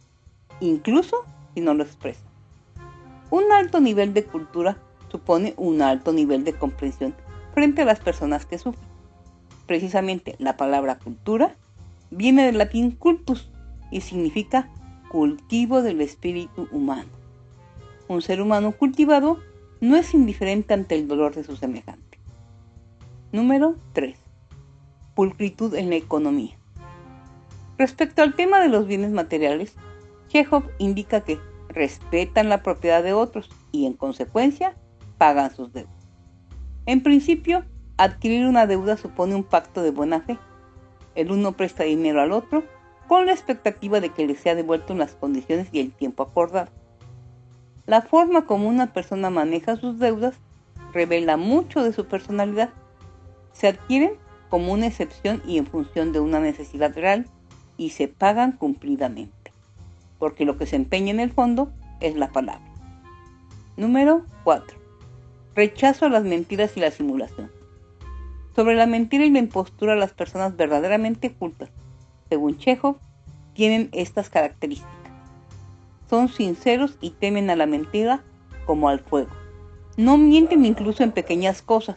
incluso 0.61 1.25
si 1.55 1.61
no 1.61 1.75
lo 1.75 1.85
expresan. 1.85 2.27
Un 3.31 3.51
alto 3.53 3.81
nivel 3.81 4.15
de 4.15 4.25
cultura 4.25 4.77
supone 5.11 5.55
un 5.57 5.83
alto 5.83 6.13
nivel 6.13 6.45
de 6.45 6.53
comprensión 6.53 7.15
frente 7.55 7.83
a 7.83 7.87
las 7.87 8.01
personas 8.01 8.47
que 8.47 8.59
sufren. 8.59 8.89
Precisamente 9.67 10.37
la 10.39 10.57
palabra 10.57 10.99
cultura 10.99 11.57
viene 12.11 12.47
del 12.47 12.59
latín 12.59 12.93
cultus 12.93 13.51
y 13.91 14.01
significa 14.01 14.71
cultivo 15.09 15.83
del 15.83 16.01
espíritu 16.01 16.69
humano. 16.71 17.09
Un 18.09 18.23
ser 18.23 18.41
humano 18.41 18.73
cultivado 18.73 19.39
no 19.87 19.97
es 19.97 20.15
indiferente 20.15 20.75
ante 20.75 20.97
el 20.97 21.07
dolor 21.07 21.35
de 21.35 21.45
su 21.45 21.57
semejante. 21.57 22.19
Número 23.31 23.77
3. 23.93 24.19
Pulcritud 25.15 25.75
en 25.77 25.91
la 25.91 25.97
economía. 25.97 26.59
Respecto 27.79 28.23
al 28.23 28.35
tema 28.35 28.59
de 28.59 28.69
los 28.69 28.89
bienes 28.89 29.13
materiales, 29.13 29.75
Chekhov 30.29 30.65
indica 30.79 31.21
que 31.21 31.39
respetan 31.69 32.49
la 32.49 32.65
propiedad 32.65 33.03
de 33.05 33.13
otros 33.13 33.49
y 33.71 33.87
en 33.87 33.93
consecuencia 33.93 34.75
pagan 35.19 35.55
sus 35.55 35.73
deudas. 35.73 35.95
En 36.87 37.03
principio, 37.03 37.65
adquirir 37.97 38.47
una 38.47 38.67
deuda 38.67 38.97
supone 38.97 39.37
un 39.37 39.45
pacto 39.45 39.83
de 39.83 39.91
buena 39.93 40.21
fe. 40.21 40.37
El 41.15 41.31
uno 41.31 41.53
presta 41.53 41.85
dinero 41.85 42.21
al 42.21 42.33
otro 42.33 42.65
con 43.07 43.27
la 43.27 43.33
expectativa 43.33 44.01
de 44.01 44.09
que 44.09 44.27
le 44.27 44.35
sea 44.35 44.57
devuelto 44.57 44.93
en 44.93 44.99
las 44.99 45.15
condiciones 45.15 45.69
y 45.71 45.79
el 45.79 45.93
tiempo 45.93 46.25
acordado. 46.25 46.73
La 47.87 48.03
forma 48.03 48.47
como 48.47 48.69
una 48.69 48.93
persona 48.93 49.31
maneja 49.31 49.77
sus 49.77 50.01
deudas 50.01 50.35
revela 50.93 51.37
mucho 51.37 51.85
de 51.85 51.93
su 51.93 52.07
personalidad. 52.07 52.71
Se 53.53 53.69
adquieren 53.69 54.15
como 54.51 54.73
una 54.73 54.89
excepción 54.89 55.41
y 55.47 55.59
en 55.59 55.67
función 55.67 56.13
de 56.13 56.19
una 56.19 56.41
necesidad 56.41 56.95
real 56.95 57.27
y 57.77 57.91
se 57.91 58.09
pagan 58.09 58.53
cumplidamente, 58.53 59.53
porque 60.19 60.45
lo 60.45 60.59
que 60.59 60.67
se 60.67 60.75
empeña 60.75 61.13
en 61.13 61.21
el 61.21 61.33
fondo 61.33 61.71
es 62.01 62.17
la 62.17 62.33
palabra. 62.33 62.67
Número 63.77 64.25
4. 64.43 64.77
Rechazo 65.55 66.07
a 66.07 66.11
las 66.11 66.25
mentiras 66.25 66.77
y 66.77 66.81
la 66.81 66.91
simulación. 66.91 67.53
Sobre 68.57 68.75
la 68.75 68.87
mentira 68.87 69.25
y 69.25 69.31
la 69.31 69.39
impostura 69.39 69.95
las 69.95 70.13
personas 70.13 70.57
verdaderamente 70.57 71.33
cultas, 71.33 71.71
según 72.29 72.59
Chekhov, 72.59 72.97
tienen 73.55 73.91
estas 73.93 74.29
características 74.29 75.06
son 76.09 76.29
sinceros 76.29 76.97
y 77.01 77.11
temen 77.11 77.51
a 77.51 77.57
la 77.57 77.67
mentira 77.67 78.23
como 78.65 78.89
al 78.89 79.01
fuego. 79.01 79.31
No 79.97 80.19
mienten 80.19 80.65
incluso 80.65 81.03
en 81.03 81.13
pequeñas 81.13 81.63
cosas. 81.63 81.97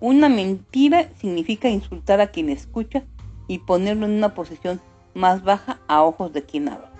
Una 0.00 0.28
mentira 0.28 1.08
significa 1.16 1.68
insultar 1.68 2.20
a 2.20 2.28
quien 2.28 2.48
escucha 2.50 3.04
y 3.46 3.60
ponerlo 3.60 4.06
en 4.06 4.12
una 4.12 4.34
posición 4.34 4.80
más 5.14 5.44
baja 5.44 5.78
a 5.86 6.02
ojos 6.02 6.32
de 6.32 6.42
quien 6.42 6.68
habla. 6.68 6.90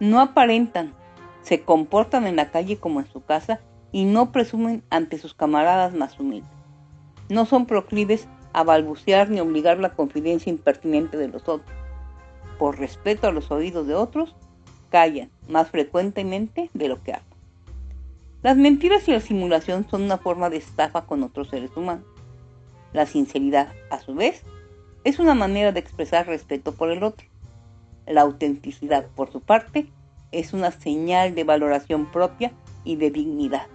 No 0.00 0.20
aparentan, 0.20 0.94
se 1.42 1.62
comportan 1.62 2.26
en 2.26 2.36
la 2.36 2.50
calle 2.50 2.78
como 2.78 3.00
en 3.00 3.06
su 3.06 3.22
casa 3.22 3.60
y 3.92 4.04
no 4.04 4.32
presumen 4.32 4.82
ante 4.90 5.18
sus 5.18 5.34
camaradas 5.34 5.94
más 5.94 6.18
humildes. 6.18 6.50
No 7.28 7.44
son 7.46 7.66
proclives 7.66 8.26
a 8.52 8.64
balbucear 8.64 9.30
ni 9.30 9.40
obligar 9.40 9.78
la 9.78 9.94
confidencia 9.94 10.50
impertinente 10.50 11.16
de 11.16 11.28
los 11.28 11.48
otros. 11.48 11.76
Por 12.58 12.78
respeto 12.78 13.26
a 13.26 13.32
los 13.32 13.50
oídos 13.50 13.86
de 13.86 13.94
otros, 13.94 14.34
callan 14.92 15.30
más 15.48 15.70
frecuentemente 15.70 16.68
de 16.74 16.88
lo 16.88 17.02
que 17.02 17.14
hablan. 17.14 17.32
Las 18.42 18.58
mentiras 18.58 19.08
y 19.08 19.12
la 19.12 19.20
simulación 19.20 19.86
son 19.88 20.02
una 20.02 20.18
forma 20.18 20.50
de 20.50 20.58
estafa 20.58 21.06
con 21.06 21.22
otros 21.22 21.48
seres 21.48 21.70
humanos. 21.74 22.04
La 22.92 23.06
sinceridad, 23.06 23.72
a 23.90 24.00
su 24.00 24.14
vez, 24.14 24.42
es 25.04 25.18
una 25.18 25.34
manera 25.34 25.72
de 25.72 25.80
expresar 25.80 26.26
respeto 26.26 26.72
por 26.74 26.90
el 26.90 27.02
otro. 27.04 27.26
La 28.06 28.20
autenticidad, 28.20 29.06
por 29.16 29.32
su 29.32 29.40
parte, 29.40 29.86
es 30.30 30.52
una 30.52 30.70
señal 30.72 31.34
de 31.34 31.44
valoración 31.44 32.10
propia 32.12 32.52
y 32.84 32.96
de 32.96 33.10
dignidad. 33.10 33.68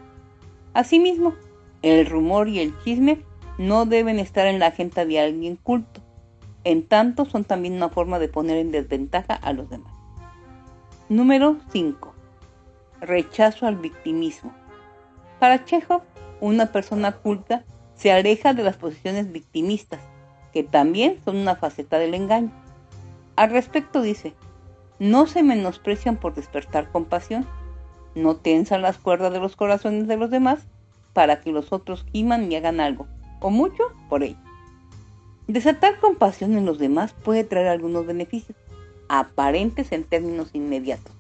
Asimismo, 0.74 1.34
el 1.82 2.06
rumor 2.06 2.48
y 2.48 2.60
el 2.60 2.78
chisme 2.84 3.22
no 3.58 3.86
deben 3.86 4.20
estar 4.20 4.46
en 4.46 4.60
la 4.60 4.68
agenda 4.68 5.04
de 5.04 5.20
alguien 5.20 5.56
culto, 5.56 6.02
en 6.64 6.84
tanto 6.84 7.26
son 7.26 7.44
también 7.44 7.74
una 7.74 7.90
forma 7.90 8.20
de 8.20 8.28
poner 8.28 8.58
en 8.58 8.72
desventaja 8.72 9.34
a 9.34 9.54
los 9.54 9.68
demás. 9.70 9.97
Número 11.10 11.56
5. 11.72 12.14
Rechazo 13.00 13.66
al 13.66 13.78
victimismo. 13.78 14.54
Para 15.40 15.64
Chekhov, 15.64 16.02
una 16.42 16.74
persona 16.74 17.14
culta 17.14 17.64
se 17.96 18.12
aleja 18.12 18.54
de 18.54 18.64
las 18.64 18.76
posiciones 18.76 19.32
victimistas, 19.32 20.02
que 20.52 20.64
también 20.64 21.22
son 21.24 21.38
una 21.38 21.56
faceta 21.56 21.98
del 21.98 22.14
engaño. 22.14 22.52
Al 23.38 23.52
respecto 23.52 24.02
dice, 24.02 24.34
no 25.00 25.28
se 25.28 25.44
menosprecian 25.44 26.18
por 26.18 26.36
despertar 26.36 26.92
compasión, 26.92 27.48
no 28.14 28.36
tensan 28.36 28.82
las 28.82 28.98
cuerdas 28.98 29.32
de 29.32 29.40
los 29.40 29.56
corazones 29.56 30.10
de 30.10 30.18
los 30.18 30.30
demás 30.30 30.68
para 31.14 31.40
que 31.40 31.54
los 31.54 31.72
otros 31.72 32.06
giman 32.12 32.52
y 32.52 32.58
hagan 32.58 32.82
algo, 32.82 33.08
o 33.40 33.50
mucho, 33.50 33.82
por 34.10 34.24
ello. 34.24 34.38
Desatar 35.48 36.02
compasión 36.02 36.58
en 36.58 36.66
los 36.66 36.80
demás 36.80 37.14
puede 37.14 37.46
traer 37.46 37.70
algunos 37.70 38.06
beneficios, 38.06 38.58
aparentes 39.10 39.92
en 39.92 40.04
términos 40.04 40.50
inmediatos, 40.54 41.14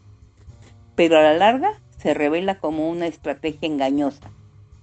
pero 0.95 1.17
a 1.17 1.21
la 1.21 1.33
larga 1.33 1.79
se 1.97 2.13
revela 2.13 2.59
como 2.59 2.89
una 2.89 3.07
estrategia 3.07 3.67
engañosa 3.67 4.29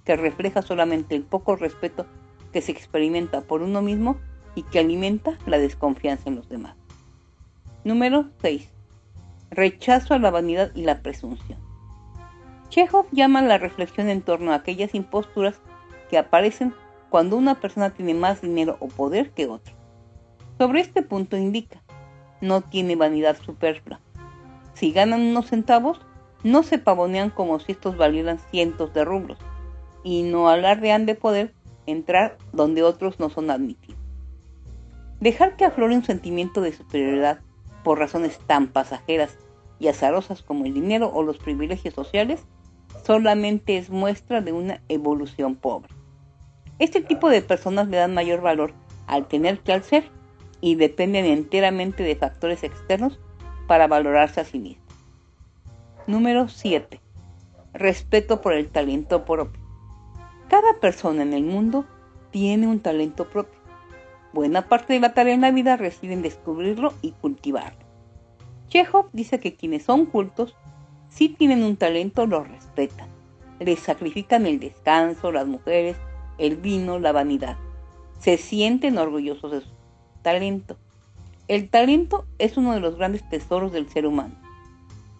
que 0.03 0.15
refleja 0.15 0.61
solamente 0.61 1.15
el 1.15 1.23
poco 1.23 1.55
respeto 1.55 2.05
que 2.53 2.61
se 2.61 2.71
experimenta 2.71 3.41
por 3.41 3.61
uno 3.61 3.81
mismo 3.81 4.17
y 4.55 4.63
que 4.63 4.79
alimenta 4.79 5.37
la 5.45 5.57
desconfianza 5.57 6.29
en 6.29 6.35
los 6.35 6.47
demás. 6.47 6.75
Número 7.83 8.29
6. 8.41 8.69
Rechazo 9.51 10.13
a 10.13 10.19
la 10.19 10.31
vanidad 10.31 10.71
y 10.73 10.83
la 10.83 11.01
presunción. 11.01 11.59
Chekhov 12.69 13.05
llama 13.11 13.41
la 13.41 13.57
reflexión 13.57 14.09
en 14.09 14.21
torno 14.21 14.51
a 14.51 14.55
aquellas 14.55 14.95
imposturas 14.95 15.59
que 16.09 16.17
aparecen 16.17 16.73
cuando 17.09 17.37
una 17.37 17.55
persona 17.55 17.91
tiene 17.91 18.13
más 18.13 18.41
dinero 18.41 18.77
o 18.79 18.87
poder 18.87 19.31
que 19.31 19.47
otro. 19.47 19.73
Sobre 20.57 20.81
este 20.81 21.01
punto 21.01 21.37
indica, 21.37 21.81
no 22.41 22.61
tiene 22.61 22.95
vanidad 22.95 23.37
superflua. 23.43 23.99
Si 24.73 24.91
ganan 24.91 25.21
unos 25.21 25.47
centavos, 25.47 26.01
no 26.43 26.63
se 26.63 26.77
pavonean 26.77 27.29
como 27.29 27.59
si 27.59 27.71
estos 27.71 27.97
valieran 27.97 28.39
cientos 28.51 28.93
de 28.93 29.05
rublos, 29.05 29.39
y 30.03 30.23
no 30.23 30.49
alardean 30.49 31.05
de 31.05 31.15
poder 31.15 31.53
entrar 31.85 32.37
donde 32.53 32.83
otros 32.83 33.19
no 33.19 33.29
son 33.29 33.49
admitidos. 33.49 33.99
Dejar 35.19 35.55
que 35.55 35.65
aflore 35.65 35.95
un 35.95 36.03
sentimiento 36.03 36.61
de 36.61 36.73
superioridad 36.73 37.39
por 37.83 37.99
razones 37.99 38.37
tan 38.45 38.67
pasajeras 38.67 39.37
y 39.79 39.87
azarosas 39.87 40.41
como 40.41 40.65
el 40.65 40.73
dinero 40.73 41.11
o 41.13 41.23
los 41.23 41.37
privilegios 41.37 41.93
sociales 41.93 42.43
solamente 43.03 43.77
es 43.77 43.89
muestra 43.89 44.41
de 44.41 44.51
una 44.51 44.81
evolución 44.89 45.55
pobre. 45.55 45.89
Este 46.79 47.01
tipo 47.01 47.29
de 47.29 47.41
personas 47.41 47.87
le 47.87 47.97
dan 47.97 48.13
mayor 48.13 48.41
valor 48.41 48.73
al 49.07 49.27
tener 49.27 49.59
que 49.59 49.73
al 49.73 49.83
ser 49.83 50.09
y 50.65 50.73
dependen 50.73 51.25
enteramente 51.25 52.01
de 52.01 52.15
factores 52.15 52.63
externos 52.63 53.19
para 53.67 53.85
valorarse 53.85 54.41
a 54.41 54.45
sí 54.45 54.57
mismos. 54.57 54.95
Número 56.07 56.49
7. 56.49 56.99
Respeto 57.73 58.41
por 58.41 58.53
el 58.53 58.69
talento 58.69 59.25
propio. 59.25 59.61
Cada 60.49 60.79
persona 60.79 61.21
en 61.21 61.33
el 61.33 61.43
mundo 61.43 61.85
tiene 62.31 62.65
un 62.65 62.79
talento 62.79 63.29
propio. 63.29 63.59
Buena 64.33 64.67
parte 64.67 64.93
de 64.93 65.01
la 65.01 65.13
tarea 65.13 65.35
en 65.35 65.41
la 65.41 65.51
vida 65.51 65.77
reside 65.77 66.13
en 66.13 66.23
descubrirlo 66.23 66.93
y 67.03 67.11
cultivarlo. 67.11 67.85
Chekhov 68.67 69.09
dice 69.13 69.39
que 69.39 69.55
quienes 69.55 69.83
son 69.83 70.07
cultos, 70.07 70.55
si 71.09 71.29
tienen 71.29 71.61
un 71.61 71.77
talento, 71.77 72.25
lo 72.25 72.43
respetan. 72.43 73.09
Les 73.59 73.77
sacrifican 73.81 74.47
el 74.47 74.59
descanso, 74.59 75.31
las 75.31 75.45
mujeres, 75.45 75.95
el 76.39 76.55
vino, 76.57 76.97
la 76.97 77.11
vanidad. 77.11 77.55
Se 78.17 78.37
sienten 78.37 78.97
orgullosos 78.97 79.51
de 79.51 79.61
su 79.61 79.74
talento. 80.25 80.75
El 81.47 81.69
talento 81.69 82.25
es 82.39 82.57
uno 82.57 82.73
de 82.73 82.79
los 82.79 82.95
grandes 82.95 83.29
tesoros 83.29 83.71
del 83.71 83.87
ser 83.87 84.07
humano. 84.07 84.33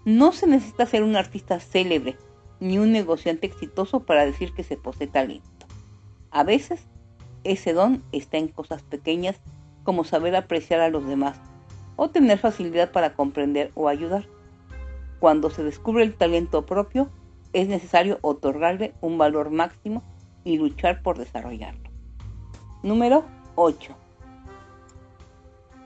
No 0.03 0.31
se 0.31 0.47
necesita 0.47 0.87
ser 0.87 1.03
un 1.03 1.15
artista 1.15 1.59
célebre 1.59 2.17
ni 2.59 2.79
un 2.79 2.91
negociante 2.91 3.45
exitoso 3.45 3.99
para 3.99 4.25
decir 4.25 4.51
que 4.53 4.63
se 4.63 4.77
posee 4.77 5.05
talento. 5.05 5.67
A 6.31 6.43
veces, 6.43 6.81
ese 7.43 7.73
don 7.73 8.01
está 8.11 8.37
en 8.37 8.47
cosas 8.47 8.81
pequeñas 8.81 9.39
como 9.83 10.05
saber 10.05 10.35
apreciar 10.35 10.79
a 10.79 10.89
los 10.89 11.05
demás 11.05 11.39
o 11.97 12.09
tener 12.09 12.39
facilidad 12.39 12.91
para 12.91 13.13
comprender 13.13 13.71
o 13.75 13.89
ayudar. 13.89 14.25
Cuando 15.19 15.51
se 15.51 15.63
descubre 15.63 16.03
el 16.03 16.15
talento 16.15 16.65
propio, 16.65 17.11
es 17.53 17.67
necesario 17.67 18.17
otorgarle 18.23 18.95
un 19.01 19.19
valor 19.19 19.51
máximo 19.51 20.01
y 20.43 20.57
luchar 20.57 21.03
por 21.03 21.19
desarrollarlo. 21.19 21.91
Número 22.81 23.23
8. 23.53 24.04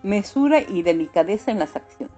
Mesura 0.04 0.62
y 0.62 0.82
delicadeza 0.82 1.52
en 1.52 1.60
las 1.60 1.76
acciones. 1.76 2.16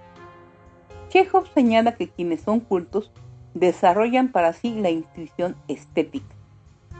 Chekhov 1.09 1.47
señala 1.53 1.95
que 1.95 2.09
quienes 2.09 2.41
son 2.41 2.59
cultos 2.59 3.11
desarrollan 3.53 4.32
para 4.32 4.53
sí 4.53 4.75
la 4.79 4.89
intuición 4.89 5.55
estética. 5.67 6.34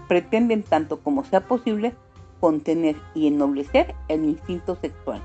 Pretenden 0.08 0.64
tanto 0.64 1.00
como 1.00 1.24
sea 1.24 1.42
posible 1.42 1.94
contener 2.40 2.96
y 3.14 3.28
ennoblecer 3.28 3.96
el 4.08 4.26
instinto 4.26 4.76
sexual. 4.76 5.22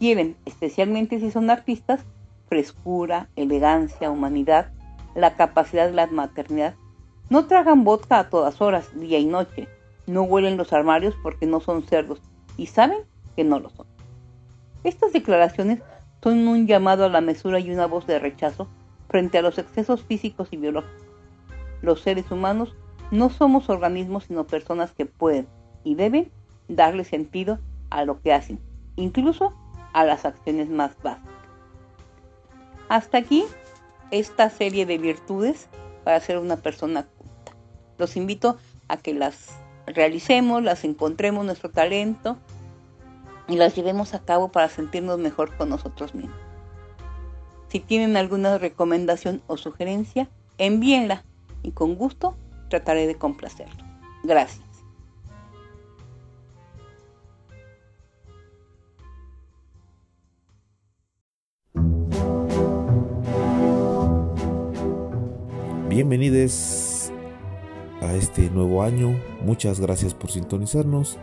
Quieren, 0.00 0.36
especialmente 0.44 1.20
si 1.20 1.30
son 1.30 1.50
artistas, 1.50 2.00
frescura, 2.48 3.28
elegancia, 3.36 4.10
humanidad, 4.10 4.72
la 5.14 5.36
capacidad 5.36 5.86
de 5.86 5.92
la 5.92 6.06
maternidad. 6.06 6.74
No 7.30 7.46
tragan 7.46 7.84
vodka 7.84 8.18
a 8.18 8.30
todas 8.30 8.60
horas, 8.60 8.88
día 8.98 9.18
y 9.18 9.26
noche. 9.26 9.68
No 10.06 10.22
huelen 10.22 10.56
los 10.56 10.72
armarios 10.72 11.14
porque 11.22 11.46
no 11.46 11.60
son 11.60 11.82
cerdos 11.84 12.20
y 12.56 12.66
saben 12.66 12.98
que 13.36 13.44
no 13.44 13.60
lo 13.60 13.70
son. 13.70 13.93
Estas 14.84 15.14
declaraciones 15.14 15.80
son 16.22 16.46
un 16.46 16.66
llamado 16.66 17.06
a 17.06 17.08
la 17.08 17.22
mesura 17.22 17.58
y 17.58 17.70
una 17.70 17.86
voz 17.86 18.06
de 18.06 18.18
rechazo 18.18 18.68
frente 19.08 19.38
a 19.38 19.42
los 19.42 19.58
excesos 19.58 20.02
físicos 20.04 20.48
y 20.50 20.58
biológicos. 20.58 21.06
Los 21.80 22.02
seres 22.02 22.30
humanos 22.30 22.74
no 23.10 23.30
somos 23.30 23.70
organismos 23.70 24.24
sino 24.24 24.46
personas 24.46 24.92
que 24.92 25.06
pueden 25.06 25.48
y 25.84 25.94
deben 25.94 26.30
darle 26.68 27.04
sentido 27.04 27.58
a 27.90 28.04
lo 28.04 28.20
que 28.20 28.32
hacen, 28.32 28.58
incluso 28.96 29.54
a 29.92 30.04
las 30.04 30.24
acciones 30.26 30.68
más 30.68 30.92
básicas. 31.02 31.32
Hasta 32.88 33.18
aquí 33.18 33.44
esta 34.10 34.50
serie 34.50 34.84
de 34.84 34.98
virtudes 34.98 35.68
para 36.04 36.20
ser 36.20 36.38
una 36.38 36.56
persona 36.56 37.04
culta. 37.04 37.52
Los 37.96 38.16
invito 38.16 38.58
a 38.88 38.98
que 38.98 39.14
las 39.14 39.58
realicemos, 39.86 40.62
las 40.62 40.84
encontremos 40.84 41.44
nuestro 41.46 41.70
talento 41.70 42.36
y 43.48 43.56
las 43.56 43.74
llevemos 43.74 44.14
a 44.14 44.24
cabo 44.24 44.48
para 44.50 44.68
sentirnos 44.68 45.18
mejor 45.18 45.56
con 45.56 45.68
nosotros 45.68 46.14
mismos. 46.14 46.36
Si 47.68 47.80
tienen 47.80 48.16
alguna 48.16 48.58
recomendación 48.58 49.42
o 49.46 49.56
sugerencia, 49.56 50.28
envíenla 50.58 51.24
y 51.62 51.72
con 51.72 51.96
gusto 51.96 52.36
trataré 52.68 53.06
de 53.06 53.16
complacerlo. 53.16 53.84
Gracias. 54.22 54.64
Bienvenidos 65.88 67.12
a 68.00 68.14
este 68.14 68.50
nuevo 68.50 68.82
año. 68.82 69.16
Muchas 69.42 69.78
gracias 69.78 70.12
por 70.12 70.30
sintonizarnos. 70.30 71.18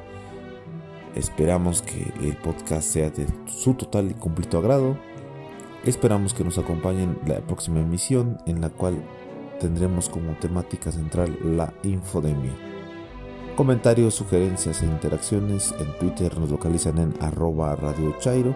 Esperamos 1.16 1.82
que 1.82 2.14
el 2.26 2.38
podcast 2.38 2.88
sea 2.88 3.10
de 3.10 3.28
su 3.46 3.74
total 3.74 4.12
y 4.12 4.14
completo 4.14 4.58
agrado. 4.60 4.98
Esperamos 5.84 6.34
que 6.34 6.46
nos 6.46 6.58
acompañen 6.58 7.20
la 7.26 7.42
próxima 7.42 7.82
emisión 7.82 8.38
en 8.46 8.62
la 8.62 8.70
cual 8.70 9.04
tendremos 9.60 10.08
como 10.08 10.34
temática 10.36 10.92
central 10.92 11.38
la 11.44 11.74
infodemia. 11.84 12.54
Comentarios, 13.58 14.16
sugerencias 14.16 14.82
e 14.82 14.86
interacciones 14.86 15.76
en 15.80 15.98
Twitter 16.00 16.40
nos 16.40 16.50
localizan 16.50 16.98
en 16.98 17.14
arroba 17.20 17.76
Radio 17.76 18.16
Chairo. 18.20 18.56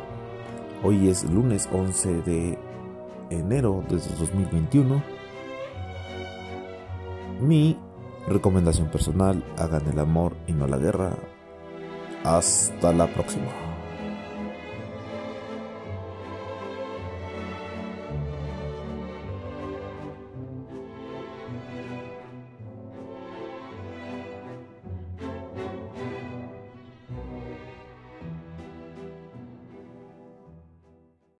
Hoy 0.82 1.10
es 1.10 1.30
lunes 1.30 1.68
11 1.74 2.22
de 2.22 2.58
enero 3.32 3.84
de 3.89 3.97
2021. 3.97 5.03
Mi 7.41 7.78
recomendación 8.28 8.88
personal, 8.88 9.43
hagan 9.58 9.86
el 9.89 9.99
amor 9.99 10.38
y 10.47 10.53
no 10.53 10.68
la 10.68 10.78
guerra. 10.78 11.12
Hasta 12.26 12.91
la 12.91 13.05
próxima. 13.05 13.64